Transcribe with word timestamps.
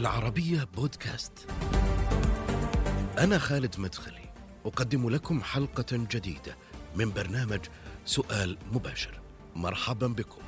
العربية 0.00 0.68
بودكاست. 0.76 1.32
أنا 3.18 3.38
خالد 3.38 3.74
مدخلي، 3.78 4.32
أقدم 4.66 5.10
لكم 5.10 5.42
حلقة 5.42 5.86
جديدة 5.90 6.56
من 6.96 7.12
برنامج 7.12 7.60
سؤال 8.04 8.58
مباشر. 8.72 9.20
مرحبا 9.56 10.06
بكم. 10.06 10.42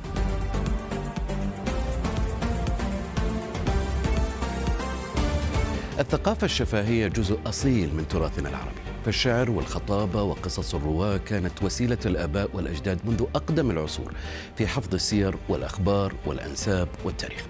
الثقافة 5.99 6.45
الشفاهية 6.45 7.09
جزء 7.09 7.41
أصيل 7.47 7.95
من 7.95 8.09
تراثنا 8.09 8.49
العربي. 8.49 8.81
فالشعر 9.05 9.51
والخطابة 9.51 10.23
وقصص 10.23 10.75
الرواة 10.75 11.17
كانت 11.17 11.63
وسيلة 11.63 11.99
الآباء 12.07 12.57
والأجداد 12.57 13.07
منذ 13.07 13.23
أقدم 13.35 13.71
العصور 13.71 14.15
في 14.57 14.67
حفظ 14.67 14.95
السير 14.95 15.37
والأخبار 15.49 16.15
والأنساب 16.27 16.89
والتاريخ. 17.05 17.47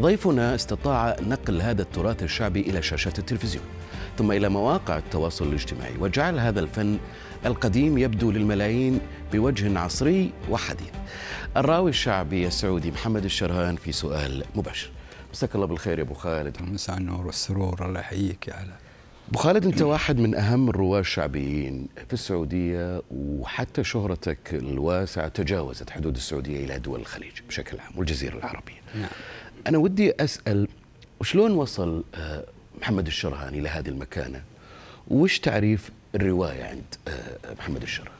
ضيفنا 0.00 0.54
استطاع 0.54 1.16
نقل 1.20 1.62
هذا 1.62 1.82
التراث 1.82 2.22
الشعبي 2.22 2.60
إلى 2.60 2.82
شاشات 2.82 3.18
التلفزيون 3.18 3.64
ثم 4.18 4.32
إلى 4.32 4.48
مواقع 4.48 4.98
التواصل 4.98 5.48
الاجتماعي 5.48 5.94
وجعل 6.00 6.38
هذا 6.38 6.60
الفن 6.60 6.98
القديم 7.46 7.98
يبدو 7.98 8.30
للملايين 8.30 9.00
بوجه 9.32 9.78
عصري 9.78 10.32
وحديث. 10.50 10.90
الراوي 11.56 11.90
الشعبي 11.90 12.46
السعودي 12.46 12.90
محمد 12.90 13.24
الشرهان 13.24 13.76
في 13.76 13.92
سؤال 13.92 14.44
مباشر. 14.54 14.90
مساك 15.32 15.54
الله 15.54 15.66
بالخير 15.66 15.98
يا 15.98 16.04
أبو 16.04 16.14
خالد. 16.14 16.56
مساء 16.62 16.96
النور 16.98 17.26
والسرور 17.26 17.86
الله 17.86 18.00
يحييك 18.00 18.48
يا 18.48 18.54
علاء 18.54 18.78
أبو 19.30 19.38
خالد 19.38 19.66
أنت 19.66 19.82
واحد 19.82 20.18
من 20.18 20.34
أهم 20.34 20.68
الرواة 20.68 21.00
الشعبيين 21.00 21.88
في 22.06 22.12
السعودية 22.12 23.02
وحتى 23.10 23.84
شهرتك 23.84 24.54
الواسعة 24.54 25.28
تجاوزت 25.28 25.90
حدود 25.90 26.16
السعودية 26.16 26.64
إلى 26.64 26.78
دول 26.78 27.00
الخليج 27.00 27.32
بشكل 27.48 27.80
عام 27.80 27.92
والجزيرة 27.98 28.36
العربية. 28.36 28.80
نعم. 28.94 29.10
أنا 29.66 29.78
ودي 29.78 30.12
أسأل 30.24 30.68
وشلون 31.20 31.50
وصل 31.52 32.04
آه، 32.14 32.44
محمد 32.80 33.06
الشرهاني 33.06 33.60
لهذه 33.60 33.88
المكانة؟ 33.88 34.42
وش 35.08 35.38
تعريف 35.38 35.90
الرواية 36.14 36.64
عند 36.64 36.84
آه، 37.08 37.54
محمد 37.58 37.82
الشرهاني؟ 37.82 38.14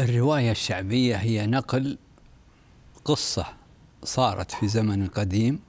الرواية 0.00 0.50
الشعبية 0.50 1.16
هي 1.16 1.46
نقل 1.46 1.98
قصة 3.04 3.46
صارت 4.04 4.50
في 4.50 4.68
زمن 4.68 5.06
قديم 5.06 5.60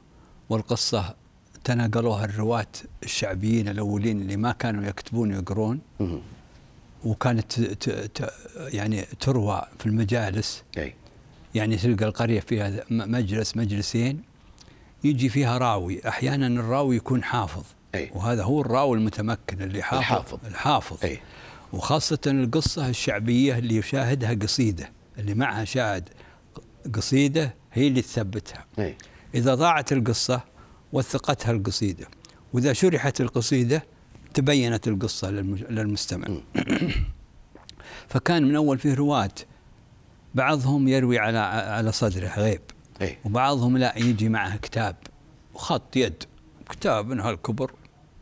والقصة 0.50 1.16
تناقلوها 1.64 2.26
الرواة 2.26 2.68
الشعبيين 3.04 3.68
الأولين 3.68 4.22
اللي 4.22 4.38
ما 4.38 4.52
كانوا 4.52 4.84
يكتبون 4.86 5.34
ويقرون 5.34 5.80
وكانت 7.04 7.62
ت 7.62 7.90
ت 7.90 8.34
يعني 8.58 9.02
تروى 9.02 9.62
في 9.80 9.86
المجالس. 9.86 10.64
أي. 10.78 10.94
يعني 11.56 11.78
تلقى 11.78 12.06
القرية 12.06 12.40
فيها 12.40 12.84
مجلس 12.90 13.58
مجلسين 13.58 14.22
يجي 15.04 15.30
فيها 15.30 15.58
راوي 15.58 16.08
أحيانا 16.08 16.48
الراوي 16.48 16.96
يكون 16.96 17.24
حافظ 17.24 17.64
أي. 17.96 18.12
وهذا 18.14 18.44
هو 18.44 18.62
الراوي 18.62 18.98
المتمكن 18.98 19.62
اللي 19.62 19.84
حافظ 19.84 20.00
الحافظ, 20.00 20.40
الحافظ. 20.48 20.98
أي. 21.04 21.20
وخاصة 21.74 22.20
القصة 22.28 22.90
الشعبية 22.90 23.58
اللي 23.58 23.76
يشاهدها 23.76 24.34
قصيدة 24.34 24.92
اللي 25.18 25.34
معها 25.34 25.66
شاهد 25.66 26.10
قصيدة 26.94 27.56
هي 27.74 27.88
اللي 27.88 28.02
تثبتها 28.02 28.66
أي. 28.80 28.96
إذا 29.36 29.56
ضاعت 29.56 29.92
القصة 29.92 30.42
وثقتها 30.94 31.52
القصيدة 31.52 32.08
وإذا 32.54 32.74
شرحت 32.74 33.22
القصيدة 33.22 33.84
تبينت 34.34 34.88
القصة 34.88 35.30
للمستمع 35.70 36.28
فكان 38.08 38.44
من 38.44 38.56
أول 38.56 38.80
فيه 38.80 38.94
رواة 38.94 39.32
بعضهم 40.36 40.88
يروي 40.88 41.20
على 41.20 41.38
على 41.38 41.92
صدره 41.92 42.32
غيب. 42.38 42.62
أي. 43.02 43.18
وبعضهم 43.26 43.78
لا 43.78 43.98
يجي 43.98 44.30
معه 44.30 44.58
كتاب 44.58 44.96
وخط 45.54 45.96
يد. 45.96 46.24
كتاب 46.70 47.08
من 47.08 47.20
هالكبر 47.20 47.72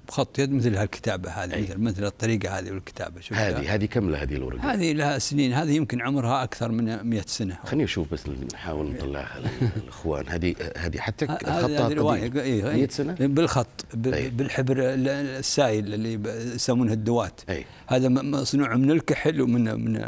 بخط 0.08 0.40
يد 0.40 0.52
مثل 0.52 0.76
هالكتابة 0.76 1.30
هذه 1.30 1.54
أي. 1.54 1.62
مثل 1.62 1.78
مثل 1.78 2.06
الطريقة 2.06 2.60
هذه 2.60 2.72
والكتابة 2.72 3.22
هذه 3.32 3.76
هذه 3.76 3.86
كم 3.86 4.10
لها 4.10 4.24
هذه 4.24 4.36
الورقة؟ 4.36 4.74
هذه 4.74 4.94
لها 4.94 5.20
سنين 5.20 5.54
هذه 5.54 5.72
يمكن 5.72 6.02
عمرها 6.02 6.44
أكثر 6.44 6.72
من 6.72 7.04
100 7.10 7.22
سنة. 7.28 7.58
خليني 7.66 7.84
أشوف 7.84 8.14
بس 8.14 8.30
نحاول 8.54 8.92
نطلعها 8.92 9.42
للاخوان 9.84 10.28
هذه 10.28 10.56
هذه 10.78 10.98
حتى 10.98 11.28
خطها 11.28 11.86
قديم 11.86 12.34
100 12.34 12.88
سنة؟ 12.88 13.14
بالخط 13.20 13.86
بالحبر 13.94 14.76
السائل 14.80 15.94
اللي 15.94 16.20
يسمونه 16.56 16.94
الدوات. 16.94 17.42
أي. 17.50 17.66
هذا 17.88 18.10
مصنوع 18.10 18.76
من 18.76 18.92
الكحل 18.92 19.42
ومن 19.42 19.86
من 19.86 20.06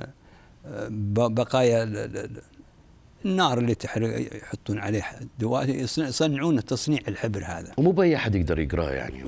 بقايا 0.89 2.09
النار 3.25 3.57
اللي 3.57 3.75
يحطون 4.35 4.79
عليه 4.79 5.05
الدواء. 5.21 5.69
يصنعون 5.97 6.65
تصنيع 6.65 6.99
الحبر 7.07 7.43
هذا. 7.45 7.71
ومو 7.77 7.91
بأي 7.91 8.15
أحد 8.15 8.35
يقدر 8.35 8.59
يقراه 8.59 8.91
يعني. 8.91 9.23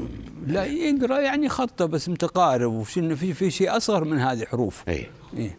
لا 0.48 0.66
يقرأ 0.66 1.20
يعني 1.20 1.50
خطة 1.50 1.86
بس 1.86 2.10
متقارب 2.10 2.72
وشنو 2.72 3.16
في 3.16 3.34
في 3.34 3.52
شيء 3.52 3.78
أصغر 3.78 4.04
من 4.04 4.20
هذه 4.20 4.46
حروف. 4.46 4.84
إي. 4.90 5.08
إيه. 5.38 5.58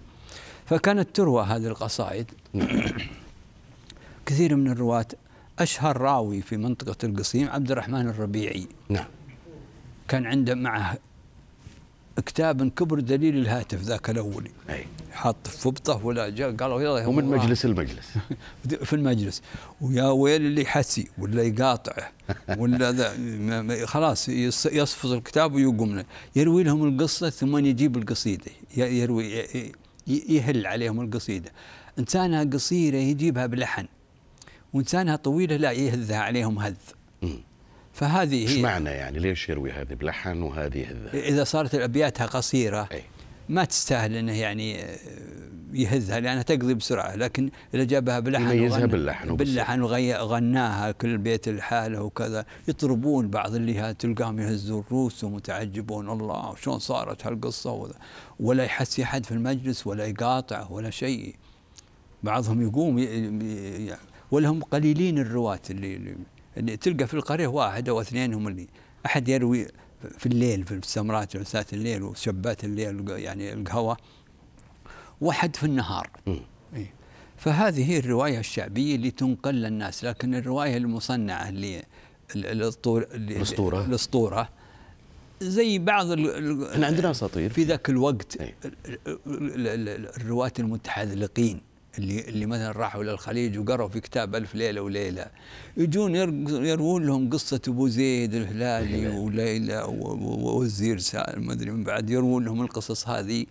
فكانت 0.66 1.16
تروى 1.16 1.44
هذه 1.44 1.66
القصائد. 1.66 2.30
كثير 4.26 4.56
من 4.56 4.70
الرواة 4.70 5.06
أشهر 5.58 5.96
راوي 5.96 6.40
في 6.42 6.56
منطقة 6.56 6.96
القصيم 7.04 7.48
عبد 7.48 7.70
الرحمن 7.70 8.08
الربيعي. 8.08 8.66
نعم. 8.88 9.06
كان 10.08 10.26
عنده 10.26 10.54
معه 10.54 10.98
كتاب 12.20 12.68
كبر 12.68 13.00
دليل 13.00 13.36
الهاتف 13.36 13.82
ذاك 13.82 14.10
الأولي. 14.10 14.50
أي. 14.70 14.86
حاط 15.12 15.46
في 15.46 15.58
فبطة 15.58 16.06
ولا 16.06 16.28
جاء 16.28 16.56
قالوا 16.56 16.82
يلا 16.82 17.06
ومن 17.06 17.24
مجلس 17.24 17.64
المجلس. 17.64 18.18
في 18.88 18.92
المجلس. 18.92 19.42
ويا 19.80 20.04
ويل 20.04 20.42
اللي 20.42 20.62
يحسي 20.62 21.08
ولا 21.18 21.42
يقاطعه 21.42 22.12
ولا 22.58 22.92
ذا 22.92 23.86
خلاص 23.86 24.28
يصفط 24.28 25.10
الكتاب 25.10 25.54
ويقوم 25.54 26.04
يروي 26.36 26.62
لهم 26.62 26.88
القصة 26.88 27.30
ثم 27.30 27.56
يجيب 27.56 27.96
القصيدة. 27.96 28.50
يروي 28.76 29.44
يهل 30.06 30.66
عليهم 30.66 31.00
القصيدة. 31.00 31.52
إنسانها 31.98 32.44
قصيرة 32.44 32.96
يجيبها 32.96 33.46
بلحن. 33.46 33.86
وإنسانها 34.72 35.16
طويلة 35.16 35.56
لا 35.56 35.72
يهذها 35.72 36.18
عليهم 36.18 36.58
هذ. 36.58 36.74
فهذه 37.94 38.42
إيش 38.42 38.58
معنى 38.58 38.90
يعني؟ 38.90 39.18
ليش 39.18 39.48
يروي 39.48 39.72
هذه 39.72 39.94
بلحن 39.94 40.42
وهذه 40.42 40.86
إذا 41.14 41.44
صارت 41.44 41.74
ابياتها 41.74 42.26
قصيرة 42.26 42.88
أي. 42.92 43.02
ما 43.48 43.64
تستاهل 43.64 44.14
إنه 44.14 44.32
يعني 44.32 44.82
آه، 44.84 44.96
يهزها 45.72 46.20
لأنها 46.20 46.42
تقضي 46.42 46.74
بسرعة. 46.74 47.14
لكن 47.16 47.50
إذا 47.74 47.84
جابها 47.84 48.20
بلحن 48.20 48.56
يميزها 48.56 48.86
باللحن 48.86 49.36
باللحن 49.36 49.82
وغناها 49.82 50.90
كل 50.90 51.18
بيت 51.18 51.48
لحاله 51.48 52.02
وكذا 52.02 52.44
يطربون 52.68 53.28
بعض 53.28 53.54
اللي 53.54 53.94
تلقاهم 53.94 54.40
يهزوا 54.40 54.82
الروس 54.82 55.24
ومتعجبون 55.24 56.10
الله 56.10 56.54
شلون 56.62 56.78
صارت 56.78 57.26
هالقصة؟ 57.26 57.90
ولا 58.40 58.64
يحسي 58.64 59.02
أحد 59.02 59.26
في 59.26 59.32
المجلس 59.32 59.86
ولا 59.86 60.06
يقاطع 60.06 60.66
ولا 60.70 60.90
شيء. 60.90 61.34
بعضهم 62.22 62.62
يقوم 62.62 62.96
ولهم 64.30 64.62
قليلين 64.62 65.18
الرواة 65.18 65.60
اللي 65.70 65.96
اللي 65.96 66.16
تلقى 66.80 67.06
في 67.06 67.14
القرية 67.14 67.46
واحد 67.46 67.88
أو 67.88 68.00
اثنين 68.00 68.34
هم 68.34 68.48
اللي 68.48 68.66
أحد 69.06 69.28
يروي 69.28 69.66
في 70.18 70.26
الليل 70.26 70.64
في 70.64 70.74
السمرات 70.74 71.36
جلسات 71.36 71.72
الليل 71.72 72.02
وشبات 72.02 72.64
الليل 72.64 73.10
يعني 73.10 73.52
القهوة 73.52 73.96
واحد 75.20 75.56
في 75.56 75.64
النهار. 75.64 76.10
إيه؟ 76.26 76.94
فهذه 77.36 77.90
هي 77.90 77.98
الرواية 77.98 78.38
الشعبية 78.38 78.94
اللي 78.96 79.10
تنقل 79.10 79.54
للناس 79.54 80.04
لكن 80.04 80.34
الرواية 80.34 80.76
المصنعة 80.76 81.48
اللي 81.48 81.82
الأسطورة 82.36 83.08
الأسطورة. 83.14 84.48
زي 85.40 85.78
بعض 85.78 86.10
إحنا 86.10 86.86
عندنا 86.86 87.10
أساطير. 87.10 87.50
في 87.50 87.64
ذاك 87.64 87.90
الوقت 87.90 88.38
الرواة 89.26 90.52
المتحذلقين 90.58 91.60
اللي 91.98 92.20
اللي 92.20 92.46
مثلا 92.46 92.72
راحوا 92.72 93.04
للخليج 93.04 93.58
وقروا 93.58 93.88
في 93.88 94.00
كتاب 94.00 94.34
ألف 94.34 94.54
ليلة 94.54 94.80
وليلة 94.80 95.26
يجون 95.76 96.14
يروون 96.64 97.06
لهم 97.06 97.30
قصة 97.30 97.60
أبو 97.68 97.88
زيد 97.88 98.34
الهلالي 98.34 99.08
وليلى 99.18 99.84
ووزير 99.88 100.98
سالم 100.98 101.46
ما 101.46 101.52
أدري 101.52 101.70
من 101.70 101.84
بعد 101.84 102.10
يروون 102.10 102.44
لهم 102.44 102.62
القصص 102.62 103.08
هذه 103.08 103.46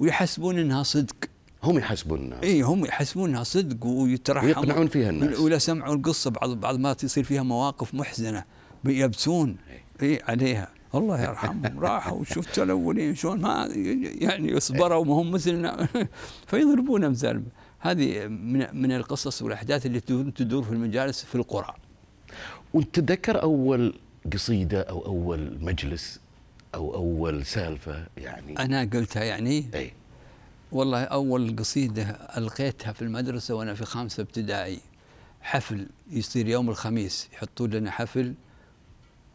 ويحسبون 0.00 0.58
أنها 0.58 0.82
صدق. 0.82 1.16
هم 1.62 1.78
يحسبون 1.78 2.18
الناس 2.18 2.42
إي 2.42 2.62
هم 2.62 2.84
يحسبون 2.84 3.30
إنها 3.30 3.42
صدق 3.42 3.86
ويترحمون. 3.86 4.56
ويقنعون 4.56 4.88
فيها 4.88 5.10
الناس. 5.10 5.38
ولا 5.38 5.58
سمعوا 5.58 5.94
القصة 5.94 6.30
بعض 6.30 6.50
بعض 6.50 6.78
ما 6.78 6.92
تصير 6.92 7.24
فيها 7.24 7.42
مواقف 7.42 7.94
محزنة 7.94 8.44
يبسون. 8.84 9.56
إي. 10.02 10.22
عليها. 10.28 10.68
الله 10.94 11.22
يرحمهم. 11.22 11.80
راحوا 11.80 12.18
وشفت 12.18 12.58
الاولين 12.58 13.14
شلون 13.14 13.40
ما 13.40 13.68
يعني 14.20 14.60
صبروا 14.60 15.04
وهم 15.04 15.30
مثلنا. 15.30 15.88
فيضربون 16.48 17.04
امثال 17.04 17.42
هذه 17.84 18.26
من 18.26 18.66
من 18.72 18.92
القصص 18.92 19.42
والأحداث 19.42 19.86
اللي 19.86 20.00
تدور 20.00 20.62
في 20.62 20.72
المجالس 20.72 21.24
في 21.24 21.34
القرى. 21.34 21.74
وتتذكر 22.74 23.42
أول 23.42 23.94
قصيدة 24.32 24.80
أو 24.80 25.06
أول 25.06 25.58
مجلس 25.60 26.20
أو 26.74 26.94
أول 26.94 27.46
سالفة 27.46 28.06
يعني؟ 28.16 28.58
أنا 28.58 28.80
قلتها 28.80 29.24
يعني؟ 29.24 29.64
اي 29.74 29.92
والله 30.72 31.02
أول 31.04 31.56
قصيدة 31.56 32.02
ألقيتها 32.36 32.92
في 32.92 33.02
المدرسة 33.02 33.54
وأنا 33.54 33.74
في 33.74 33.84
خامسة 33.84 34.20
ابتدائي. 34.22 34.80
حفل 35.40 35.86
يصير 36.10 36.48
يوم 36.48 36.70
الخميس 36.70 37.28
يحطوا 37.32 37.66
لنا 37.66 37.90
حفل. 37.90 38.34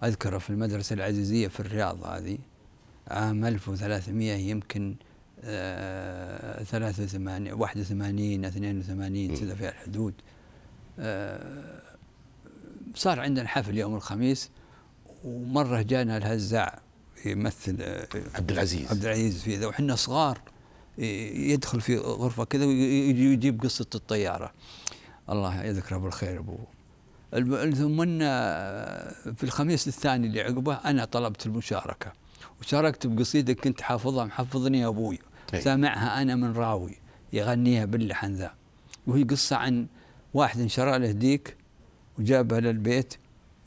أذكره 0.04 0.38
في 0.38 0.50
المدرسة 0.50 0.94
العزيزية 0.94 1.48
في 1.48 1.60
الرياض 1.60 2.04
هذه. 2.04 2.38
عام 3.08 3.46
1300 3.46 4.34
يمكن 4.34 4.96
آه 5.44 6.64
83 6.64 7.54
81 7.54 8.46
82 8.46 9.36
كذا 9.36 9.56
في 9.56 9.70
الحدود. 9.70 10.14
آه 11.00 11.82
صار 12.96 13.20
عندنا 13.20 13.48
حفل 13.48 13.78
يوم 13.78 13.96
الخميس 13.96 14.50
ومرة 15.24 15.82
جانا 15.82 16.18
الهزاع 16.18 16.80
يمثل 17.26 17.78
آه، 17.82 18.08
عبد 18.36 18.52
العزيز 18.52 18.92
عبد 18.92 19.06
العزيز 19.06 19.42
في 19.42 19.56
ذا 19.56 19.68
وحنا 19.68 19.96
صغار 19.96 20.42
يدخل 20.98 21.82
في 21.82 21.98
غرفة 21.98 22.44
كذا 22.44 22.66
ويجيب 22.66 23.64
قصة 23.64 23.86
الطيارة. 23.96 24.54
الله 25.30 25.64
يذكره 25.64 25.98
بالخير 25.98 26.40
أبوه. 26.40 26.68
ثم 27.74 28.20
في 29.36 29.44
الخميس 29.44 29.88
الثاني 29.88 30.28
اللي 30.28 30.42
عقبه 30.42 30.74
أنا 30.74 31.06
طلبت 31.06 31.46
المشاركة. 31.46 32.12
وشاركت 32.62 33.08
بقصيدة 33.08 33.54
كنت 33.54 33.82
حافظها 33.82 34.26
محفظني 34.26 34.86
أبوي. 34.86 35.20
سامعها 35.56 36.22
أنا 36.22 36.36
من 36.36 36.54
راوي 36.54 36.96
يغنيها 37.34 37.86
باللحن 37.86 38.34
ذا 38.34 38.54
وهي 39.08 39.24
قصة 39.24 39.56
عن 39.56 39.88
واحد 40.34 40.60
انشرى 40.60 41.00
له 41.00 41.12
ديك 41.12 41.56
وجابها 42.20 42.60
للبيت 42.60 43.14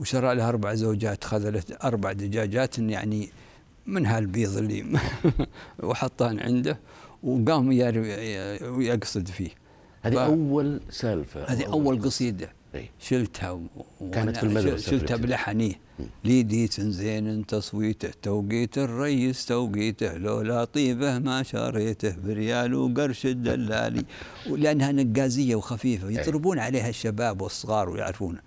وشرى 0.01 0.35
لها 0.35 0.49
أربع 0.49 0.75
زوجات 0.75 1.25
خذلت 1.25 1.85
أربع 1.85 2.13
دجاجات 2.13 2.79
يعني 2.79 3.29
من 3.87 4.07
هالبيض 4.07 4.57
اللي 4.57 4.99
وحطها 5.83 6.43
عنده 6.43 6.79
وقام 7.23 7.73
يقصد 8.83 9.29
فيه. 9.29 9.51
هذه 10.03 10.25
أول 10.25 10.81
سالفة. 10.91 11.45
هذه 11.45 11.67
أول 11.67 12.03
قصيدة 12.03 12.53
إيه؟ 12.75 12.91
شلتها 12.99 13.51
و... 13.51 13.61
كانت 14.13 14.37
في 14.37 14.43
المدرسة 14.43 14.91
شلتها 14.91 15.17
بلحنية. 15.17 15.75
ليديت 16.25 16.81
زين 16.81 17.47
تصويته 17.47 18.11
توقيت 18.23 18.79
الريس 18.79 19.47
توقيته 19.47 20.17
لولا 20.17 20.65
طيبه 20.65 21.19
ما 21.19 21.43
شريته 21.43 22.17
بريال 22.25 22.75
وقرش 22.75 23.27
الدلالي. 23.27 24.05
لانها 24.47 24.93
نقازية 24.93 25.55
وخفيفة 25.55 26.09
إيه. 26.09 26.19
يضربون 26.19 26.59
عليها 26.59 26.89
الشباب 26.89 27.43
والصغار 27.43 27.91
ويعرفونها 27.91 28.43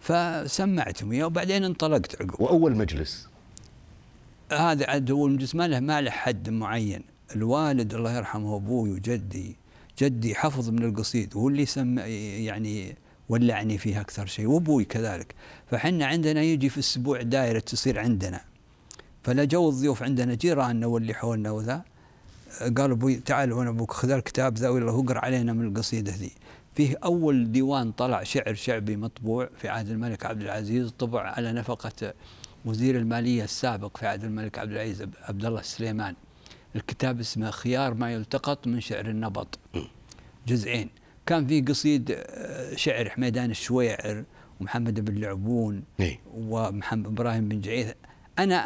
فسمعتهم 0.00 1.12
اياه 1.12 1.24
وبعدين 1.26 1.64
انطلقت 1.64 2.22
عقب. 2.22 2.40
وأول 2.40 2.76
مجلس. 2.76 3.28
هذا 4.52 4.86
عاد 4.86 5.10
هو 5.10 5.26
المجلس 5.26 5.54
ما 5.54 5.68
له 5.68 5.80
ما 5.80 6.00
له 6.00 6.10
حد 6.10 6.50
معين. 6.50 7.02
الوالد 7.36 7.94
الله 7.94 8.16
يرحمه 8.16 8.56
أبوي 8.56 8.90
وجدي 8.90 9.56
جدي 9.98 10.34
حفظ 10.34 10.70
من 10.70 10.82
القصيد 10.82 11.36
وهو 11.36 11.48
اللي 11.48 11.66
سمع 11.66 12.06
يعني 12.06 12.96
ولعني 13.30 13.78
فيها 13.78 14.00
أكثر 14.00 14.26
شيء 14.26 14.46
وأبوي 14.46 14.84
كذلك. 14.84 15.34
فحنا 15.70 16.06
عندنا 16.06 16.42
يجي 16.42 16.68
في 16.68 16.76
الأسبوع 16.76 17.22
دائره 17.22 17.58
تصير 17.58 17.98
عندنا. 17.98 18.40
فلا 19.22 19.44
جو 19.44 19.68
الضيوف 19.68 20.02
عندنا 20.02 20.34
جيراننا 20.34 20.86
واللي 20.86 21.14
حولنا 21.14 21.50
وذا. 21.50 21.82
قال 22.76 22.90
أبوي 22.90 23.16
تعال 23.16 23.52
وأنا 23.52 23.70
أبوك 23.70 23.92
خذ 23.92 24.10
الكتاب 24.10 24.58
ذا 24.58 24.68
ولا 24.68 24.90
اقرا 24.90 25.18
علينا 25.18 25.52
من 25.52 25.66
القصيدة 25.66 26.12
ذي. 26.12 26.32
فيه 26.74 26.96
أول 27.04 27.52
ديوان 27.52 27.92
طلع 27.92 28.22
شعر 28.22 28.54
شعبي 28.54 28.96
مطبوع 28.96 29.48
في 29.58 29.68
عهد 29.68 29.88
الملك 29.90 30.26
عبد 30.26 30.42
العزيز 30.42 30.90
طبع 30.98 31.22
على 31.22 31.52
نفقة 31.52 32.14
وزير 32.64 32.96
المالية 32.96 33.44
السابق 33.44 33.96
في 33.96 34.06
عهد 34.06 34.24
الملك 34.24 34.58
عبد 34.58 34.72
العزيز 34.72 35.02
عبد 35.22 35.44
الله 35.44 35.60
السليمان 35.60 36.14
الكتاب 36.76 37.20
اسمه 37.20 37.50
خيار 37.50 37.94
ما 37.94 38.12
يلتقط 38.12 38.66
من 38.66 38.80
شعر 38.80 39.06
النبط 39.08 39.58
جزئين. 40.46 40.90
كان 41.30 41.46
في 41.46 41.60
قصيد 41.60 42.10
آه، 42.16 42.74
شعر 42.76 43.08
حميدان 43.10 43.50
الشويعر 43.50 44.24
ومحمد 44.60 45.00
بن 45.04 45.20
لعبون. 45.20 45.82
ومحمد 46.34 47.06
إبراهيم 47.06 47.48
بن 47.48 47.60
جعيث 47.60 47.92
أنا 48.38 48.56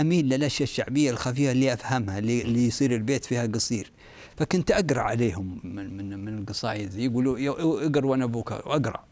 أميل 0.00 0.28
للأشياء 0.28 0.68
الشعبية 0.68 1.10
الخفيفة 1.10 1.52
اللي 1.52 1.72
أفهمها 1.72 2.18
اللي 2.18 2.66
يصير 2.66 2.94
البيت 2.94 3.24
فيها 3.24 3.46
قصير. 3.46 3.92
فكنت 4.36 4.70
أقرأ 4.70 5.00
عليهم 5.00 5.60
من 5.64 5.96
من 5.96 6.18
من 6.18 6.38
القصايد 6.38 6.94
يقولوا 6.94 7.38
اقرأ 7.86 8.06
وأنا 8.06 8.24
أبوك 8.24 8.52
أقرأ. 8.52 9.04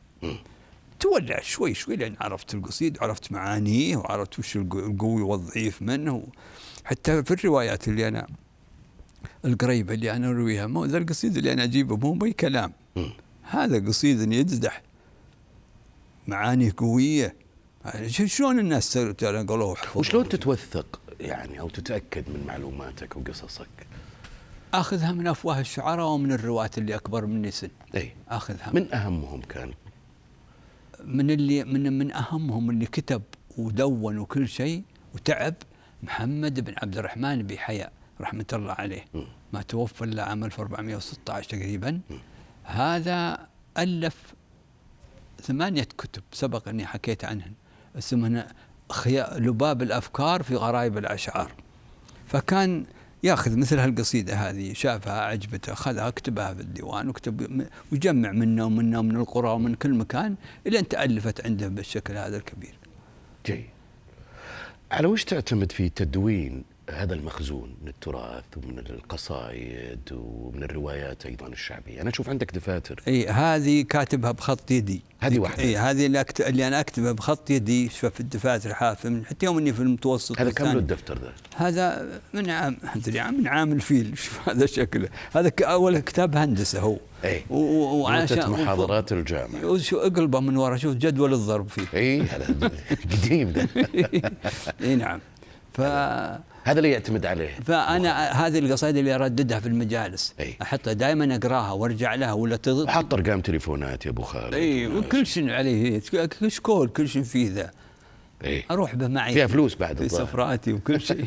تولع 1.00 1.40
شوي 1.40 1.74
شوي 1.74 1.96
لأن 1.96 2.16
عرفت 2.20 2.54
القصيد 2.54 2.98
وعرفت 3.00 3.32
معانيه 3.32 3.96
وعرفت 3.96 4.38
وش 4.38 4.56
القوي 4.56 5.22
والضعيف 5.22 5.82
منه. 5.82 6.22
حتى 6.84 7.22
في 7.24 7.30
الروايات 7.30 7.88
اللي 7.88 8.08
أنا 8.08 8.26
القريبة 9.44 9.94
اللي 9.94 10.10
أنا 10.12 10.28
أرويها 10.28 10.66
مو 10.66 10.84
ذا 10.84 10.98
القصيد 10.98 11.36
اللي 11.36 11.52
أنا 11.52 11.64
أجيبه 11.64 11.96
مو 11.96 12.12
بي 12.12 12.32
كلام. 12.32 12.72
هذا 13.42 13.86
قصيد 13.88 14.32
يدزدح 14.32 14.82
معاني 16.28 16.70
قوية 16.70 17.34
شلون 18.06 18.58
الناس 18.58 18.98
قالوه 18.98 19.76
وشلون 19.94 20.28
تتوثق 20.28 21.00
يعني 21.20 21.60
أو 21.60 21.68
تتأكد 21.68 22.28
من 22.28 22.44
معلوماتك 22.46 23.16
وقصصك؟ 23.16 23.68
آخذها 24.74 25.12
من 25.12 25.26
أفواه 25.26 25.60
الشعراء 25.60 26.06
ومن 26.06 26.32
الرواة 26.32 26.70
اللي 26.78 26.94
أكبر 26.94 27.26
مني 27.26 27.50
سن 27.50 27.68
إي 27.94 28.12
آخذها 28.28 28.70
من 28.72 28.94
أهمهم 28.94 29.40
كان؟ 29.40 29.72
من 31.04 31.30
اللي 31.30 31.64
من 31.64 31.98
من 31.98 32.12
أهمهم 32.12 32.70
اللي 32.70 32.86
كتب 32.86 33.22
ودون 33.58 34.18
وكل 34.18 34.48
شيء 34.48 34.82
وتعب 35.14 35.54
محمد 36.02 36.60
بن 36.60 36.74
عبد 36.82 36.98
الرحمن 36.98 37.42
بحياء 37.42 37.92
رحمة 38.20 38.46
الله 38.52 38.72
عليه 38.72 39.04
م. 39.14 39.22
ما 39.52 39.62
توفى 39.62 40.04
إلا 40.04 40.24
عام 40.24 40.44
1416 40.44 41.48
تقريبا 41.50 41.90
م. 41.90 42.14
هذا 42.64 43.46
ألف 43.78 44.34
ثمانية 45.42 45.88
كتب 45.98 46.22
سبق 46.32 46.68
أني 46.68 46.86
حكيت 46.86 47.24
عنهن 47.24 47.52
اسمهن 47.98 48.46
لباب 49.36 49.82
الأفكار 49.82 50.42
في 50.42 50.56
غرائب 50.56 50.98
الأشعار 50.98 51.52
فكان 52.26 52.86
ياخذ 53.22 53.56
مثل 53.56 53.78
هالقصيدة 53.78 54.34
هذه 54.34 54.72
شافها 54.72 55.20
عجبته 55.20 55.72
اخذها 55.72 56.10
كتبها 56.10 56.54
في 56.54 56.60
الديوان 56.60 57.08
وكتب 57.08 57.66
وجمع 57.92 58.32
منه 58.32 58.64
ومنه 58.64 58.98
ومن 58.98 59.16
القرى 59.16 59.50
ومن 59.50 59.74
كل 59.74 59.94
مكان 59.94 60.34
إلى 60.66 60.78
أن 60.78 60.88
تألفت 60.88 61.46
عنده 61.46 61.68
بالشكل 61.68 62.16
هذا 62.16 62.36
الكبير. 62.36 62.74
جيد. 63.46 63.66
على 64.90 65.06
وش 65.06 65.24
تعتمد 65.24 65.72
في 65.72 65.88
تدوين 65.88 66.64
هذا 66.92 67.14
المخزون 67.14 67.74
من 67.82 67.88
التراث 67.88 68.44
ومن 68.56 68.78
القصائد 68.78 70.12
ومن 70.12 70.62
الروايات 70.62 71.26
أيضا 71.26 71.46
الشعبية، 71.46 72.02
أنا 72.02 72.10
أشوف 72.10 72.28
عندك 72.28 72.54
دفاتر. 72.54 73.02
إي 73.08 73.28
هذه 73.28 73.82
كاتبها 73.82 74.32
بخط 74.32 74.70
يدي. 74.70 75.02
هذه 75.18 75.38
واحدة. 75.38 75.62
إي 75.62 75.76
هذه 75.76 76.06
اللي, 76.06 76.20
أكتب 76.20 76.44
اللي 76.44 76.68
أنا 76.68 76.80
اكتبها 76.80 77.12
بخط 77.12 77.50
يدي 77.50 77.88
في 77.88 78.20
الدفاتر 78.20 78.74
حافه 78.74 79.08
من 79.08 79.26
حتى 79.26 79.46
يوم 79.46 79.58
إني 79.58 79.72
في 79.72 79.80
المتوسط 79.80 80.40
هذا 80.40 80.50
كم 80.50 80.76
الدفتر 80.76 81.18
ذا؟ 81.18 81.32
هذا 81.56 82.20
من 82.34 82.50
عام 82.50 82.78
من 83.38 83.48
عام 83.48 83.72
الفيل 83.72 84.16
شوف 84.22 84.48
هذا 84.48 84.66
شكله، 84.66 85.08
هذا 85.32 85.52
أول 85.60 85.98
كتاب 85.98 86.36
هندسة 86.36 86.80
هو. 86.80 86.96
إي 87.24 87.44
وعشان 87.50 88.50
محاضرات 88.50 89.12
الجامعة 89.12 89.66
وشو 89.66 89.98
اقلبه 89.98 90.40
من 90.40 90.56
ورا 90.56 90.76
شوف 90.76 90.94
جدول 90.94 91.32
الضرب 91.34 91.68
فيه. 91.68 91.98
إي 91.98 92.22
هذا 92.22 92.70
قديم 93.12 93.52
ده. 93.52 93.68
إي 94.84 94.96
نعم. 94.96 95.20
ف 95.72 95.80
هذا 96.64 96.78
اللي 96.78 96.90
يعتمد 96.90 97.26
عليه. 97.26 97.54
فأنا 97.64 98.30
هذه 98.46 98.58
القصائد 98.58 98.96
اللي 98.96 99.14
أرددها 99.14 99.60
في 99.60 99.68
المجالس. 99.68 100.34
أي. 100.40 100.56
احطها 100.62 100.92
دائما 100.92 101.36
أقراها 101.36 101.72
وأرجع 101.72 102.14
لها 102.14 102.32
ولا 102.32 102.56
تض... 102.56 102.88
حط 102.88 103.14
أرقام 103.14 103.40
تليفونات 103.40 104.06
يا 104.06 104.10
أبو 104.10 104.22
خالد. 104.22 104.54
إي 104.54 104.86
وكل 104.86 105.26
شيء 105.26 105.50
عليه. 105.50 106.00
كشكول 106.40 106.88
كل 106.88 107.08
شيء 107.08 107.22
فيه 107.22 107.50
ذا. 107.52 107.70
إيه؟ 108.44 108.64
أروح 108.70 108.94
به 108.94 109.08
معي. 109.08 109.34
فيها 109.34 109.46
فلوس 109.46 109.74
بعد 109.74 109.98
في 109.98 110.08
سفراتي 110.08 110.72
وكل 110.72 111.00
شيء. 111.00 111.24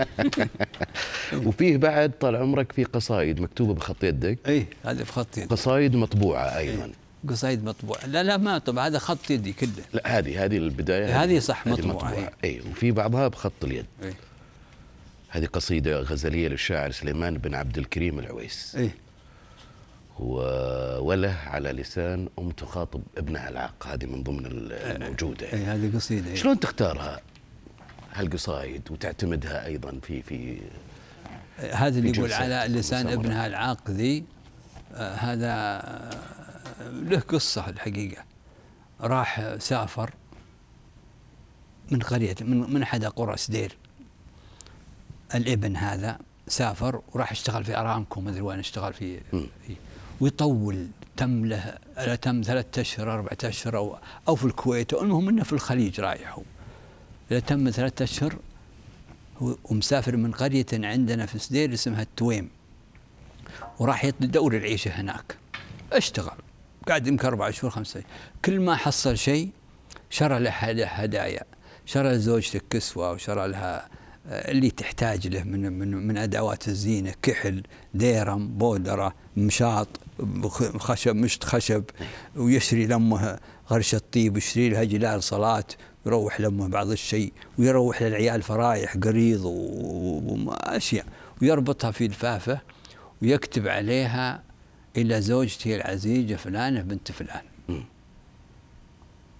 وفيه 1.45 1.77
بعد 1.77 2.11
طال 2.19 2.35
عمرك 2.35 2.71
في 2.71 2.83
قصايد 2.83 3.41
مكتوبة 3.41 3.73
بخط 3.73 4.03
يدك؟ 4.03 4.39
إي 4.47 4.65
هذه 4.85 5.01
بخط 5.01 5.37
يدي. 5.37 5.47
قصايد 5.47 5.95
مطبوعة 5.95 6.57
أيضا. 6.57 6.85
إيه؟ 6.85 6.91
قصايد 7.29 7.63
مطبوعة. 7.63 8.05
لا 8.07 8.23
لا 8.23 8.37
ما 8.37 8.57
طبعا 8.57 8.87
هذا 8.87 8.99
خط 8.99 9.29
يدي 9.29 9.53
كله. 9.53 9.69
لا 9.93 10.17
هذه 10.17 10.45
هذه 10.45 10.57
البداية 10.57 11.23
هذه 11.23 11.39
صح 11.39 11.67
مطبوعة, 11.67 11.93
مطبوعة. 11.93 12.31
إي. 12.43 12.61
وفي 12.71 12.91
بعضها 12.91 13.27
بخط 13.27 13.63
اليد. 13.63 13.85
إيه؟ 14.03 14.13
هذه 15.35 15.45
قصيدة 15.45 15.99
غزلية 15.99 16.47
للشاعر 16.47 16.91
سليمان 16.91 17.37
بن 17.37 17.55
عبد 17.55 17.77
الكريم 17.77 18.19
العويس. 18.19 18.75
إيه؟ 18.75 18.95
وله 20.99 21.37
على 21.47 21.71
لسان 21.71 22.29
أم 22.39 22.49
تخاطب 22.49 23.01
ابنها 23.17 23.49
العاق 23.49 23.87
هذه 23.87 24.05
من 24.05 24.23
ضمن 24.23 24.45
الموجودة. 24.45 25.53
أي 25.53 25.63
هذه 25.63 25.95
قصيدة 25.95 26.29
إيه؟ 26.29 26.35
شلون 26.35 26.59
تختارها؟ 26.59 27.21
هالقصايد 28.13 28.91
وتعتمدها 28.91 29.65
أيضا 29.65 29.99
في 30.03 30.21
في 30.21 30.57
هذا 31.71 31.99
اللي 31.99 32.09
يقول 32.09 32.33
على 32.33 32.73
لسان 32.73 33.07
ابنها 33.07 33.47
العاق 33.47 33.91
ذي 33.91 34.23
آه 34.93 35.13
هذا 35.15 35.81
له 36.91 37.19
قصة 37.19 37.69
الحقيقة. 37.69 38.23
راح 39.01 39.55
سافر 39.59 40.13
من 41.91 41.99
قرية 41.99 42.35
من 42.41 42.73
من 42.73 42.81
أحد 42.81 43.05
قرى 43.05 43.37
سدير. 43.37 43.77
الابن 45.37 45.75
هذا 45.75 46.19
سافر 46.47 47.01
وراح 47.13 47.31
اشتغل 47.31 47.63
في 47.63 47.77
أرامكو 47.77 48.21
ما 48.21 48.29
أدري 48.29 48.41
وين 48.41 48.59
اشتغل 48.59 48.93
في, 48.93 49.19
ويطول 50.21 50.87
تم 51.17 51.45
له 51.45 51.77
تم 52.21 52.41
ثلاثة 52.41 52.81
أشهر 52.81 53.13
أربعة 53.13 53.37
أشهر 53.43 53.77
أو 53.77 53.97
أو 54.27 54.35
في 54.35 54.45
الكويت. 54.45 54.93
المهم 54.93 55.29
إنه 55.29 55.43
في 55.43 55.53
الخليج 55.53 55.99
رايح 55.99 56.33
هو. 56.33 56.43
إذا 57.31 57.39
تم 57.39 57.69
ثلاثة 57.69 58.03
أشهر 58.03 58.35
ومسافر 59.63 60.17
من 60.17 60.31
قرية 60.31 60.65
عندنا 60.73 61.25
في 61.25 61.39
سدير 61.39 61.73
اسمها 61.73 62.01
التويم. 62.01 62.49
وراح 63.79 64.05
يدور 64.05 64.57
العيشة 64.57 64.91
هناك. 64.91 65.37
اشتغل. 65.93 66.37
قاعد 66.87 67.07
يمكن 67.07 67.27
أربع 67.27 67.51
شهور 67.51 67.71
خمسة 67.71 68.03
كل 68.45 68.59
ما 68.59 68.75
حصل 68.75 69.17
شيء 69.17 69.49
شرى 70.09 70.39
له 70.39 70.51
هدايا. 70.85 71.43
شرى 71.85 72.09
لزوجته 72.09 72.61
كسوة 72.69 73.11
وشرى 73.11 73.47
لها 73.47 73.89
اللي 74.27 74.69
تحتاج 74.69 75.27
له 75.27 75.43
من 75.43 75.73
من 75.73 76.07
من 76.07 76.17
أدوات 76.17 76.67
الزينة 76.67 77.13
كحل 77.21 77.63
ديرم 77.93 78.47
بودرة 78.47 79.13
مشاط 79.37 79.87
خشب 80.77 81.15
مشط 81.15 81.43
خشب 81.43 81.83
ويشري 82.35 82.85
لامه 82.85 83.39
غرشه 83.71 84.01
طيب 84.13 84.35
ويشتري 84.35 84.69
لها 84.69 84.83
جلال 84.83 85.23
صلاة 85.23 85.65
يروح 86.05 86.41
لامه 86.41 86.67
بعض 86.67 86.91
الشيء 86.91 87.33
ويروح 87.59 88.01
للعيال 88.01 88.41
فرايح 88.41 88.97
قريض 88.97 89.45
واشياء 89.45 91.05
ويربطها 91.41 91.91
في 91.91 92.07
لفافه 92.07 92.61
ويكتب 93.21 93.67
عليها 93.67 94.43
إلى 94.97 95.21
زوجتي 95.21 95.75
العزيزة 95.75 96.35
فلانة 96.35 96.81
بنت 96.81 97.11
فلان. 97.11 97.43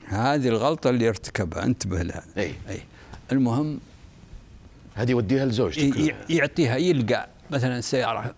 هذه 0.07 0.47
الغلطة 0.47 0.89
اللي 0.89 1.09
ارتكبها 1.09 1.63
انتبه 1.63 2.03
لها. 2.03 2.23
اي 2.37 2.53
اي 2.69 2.79
المهم 3.31 3.79
هذه 4.95 5.11
يوديها 5.11 5.45
لزوجتك. 5.45 6.15
يعطيها 6.29 6.77
يلقى 6.77 7.29
مثلا 7.51 7.81
سيارة 7.81 8.35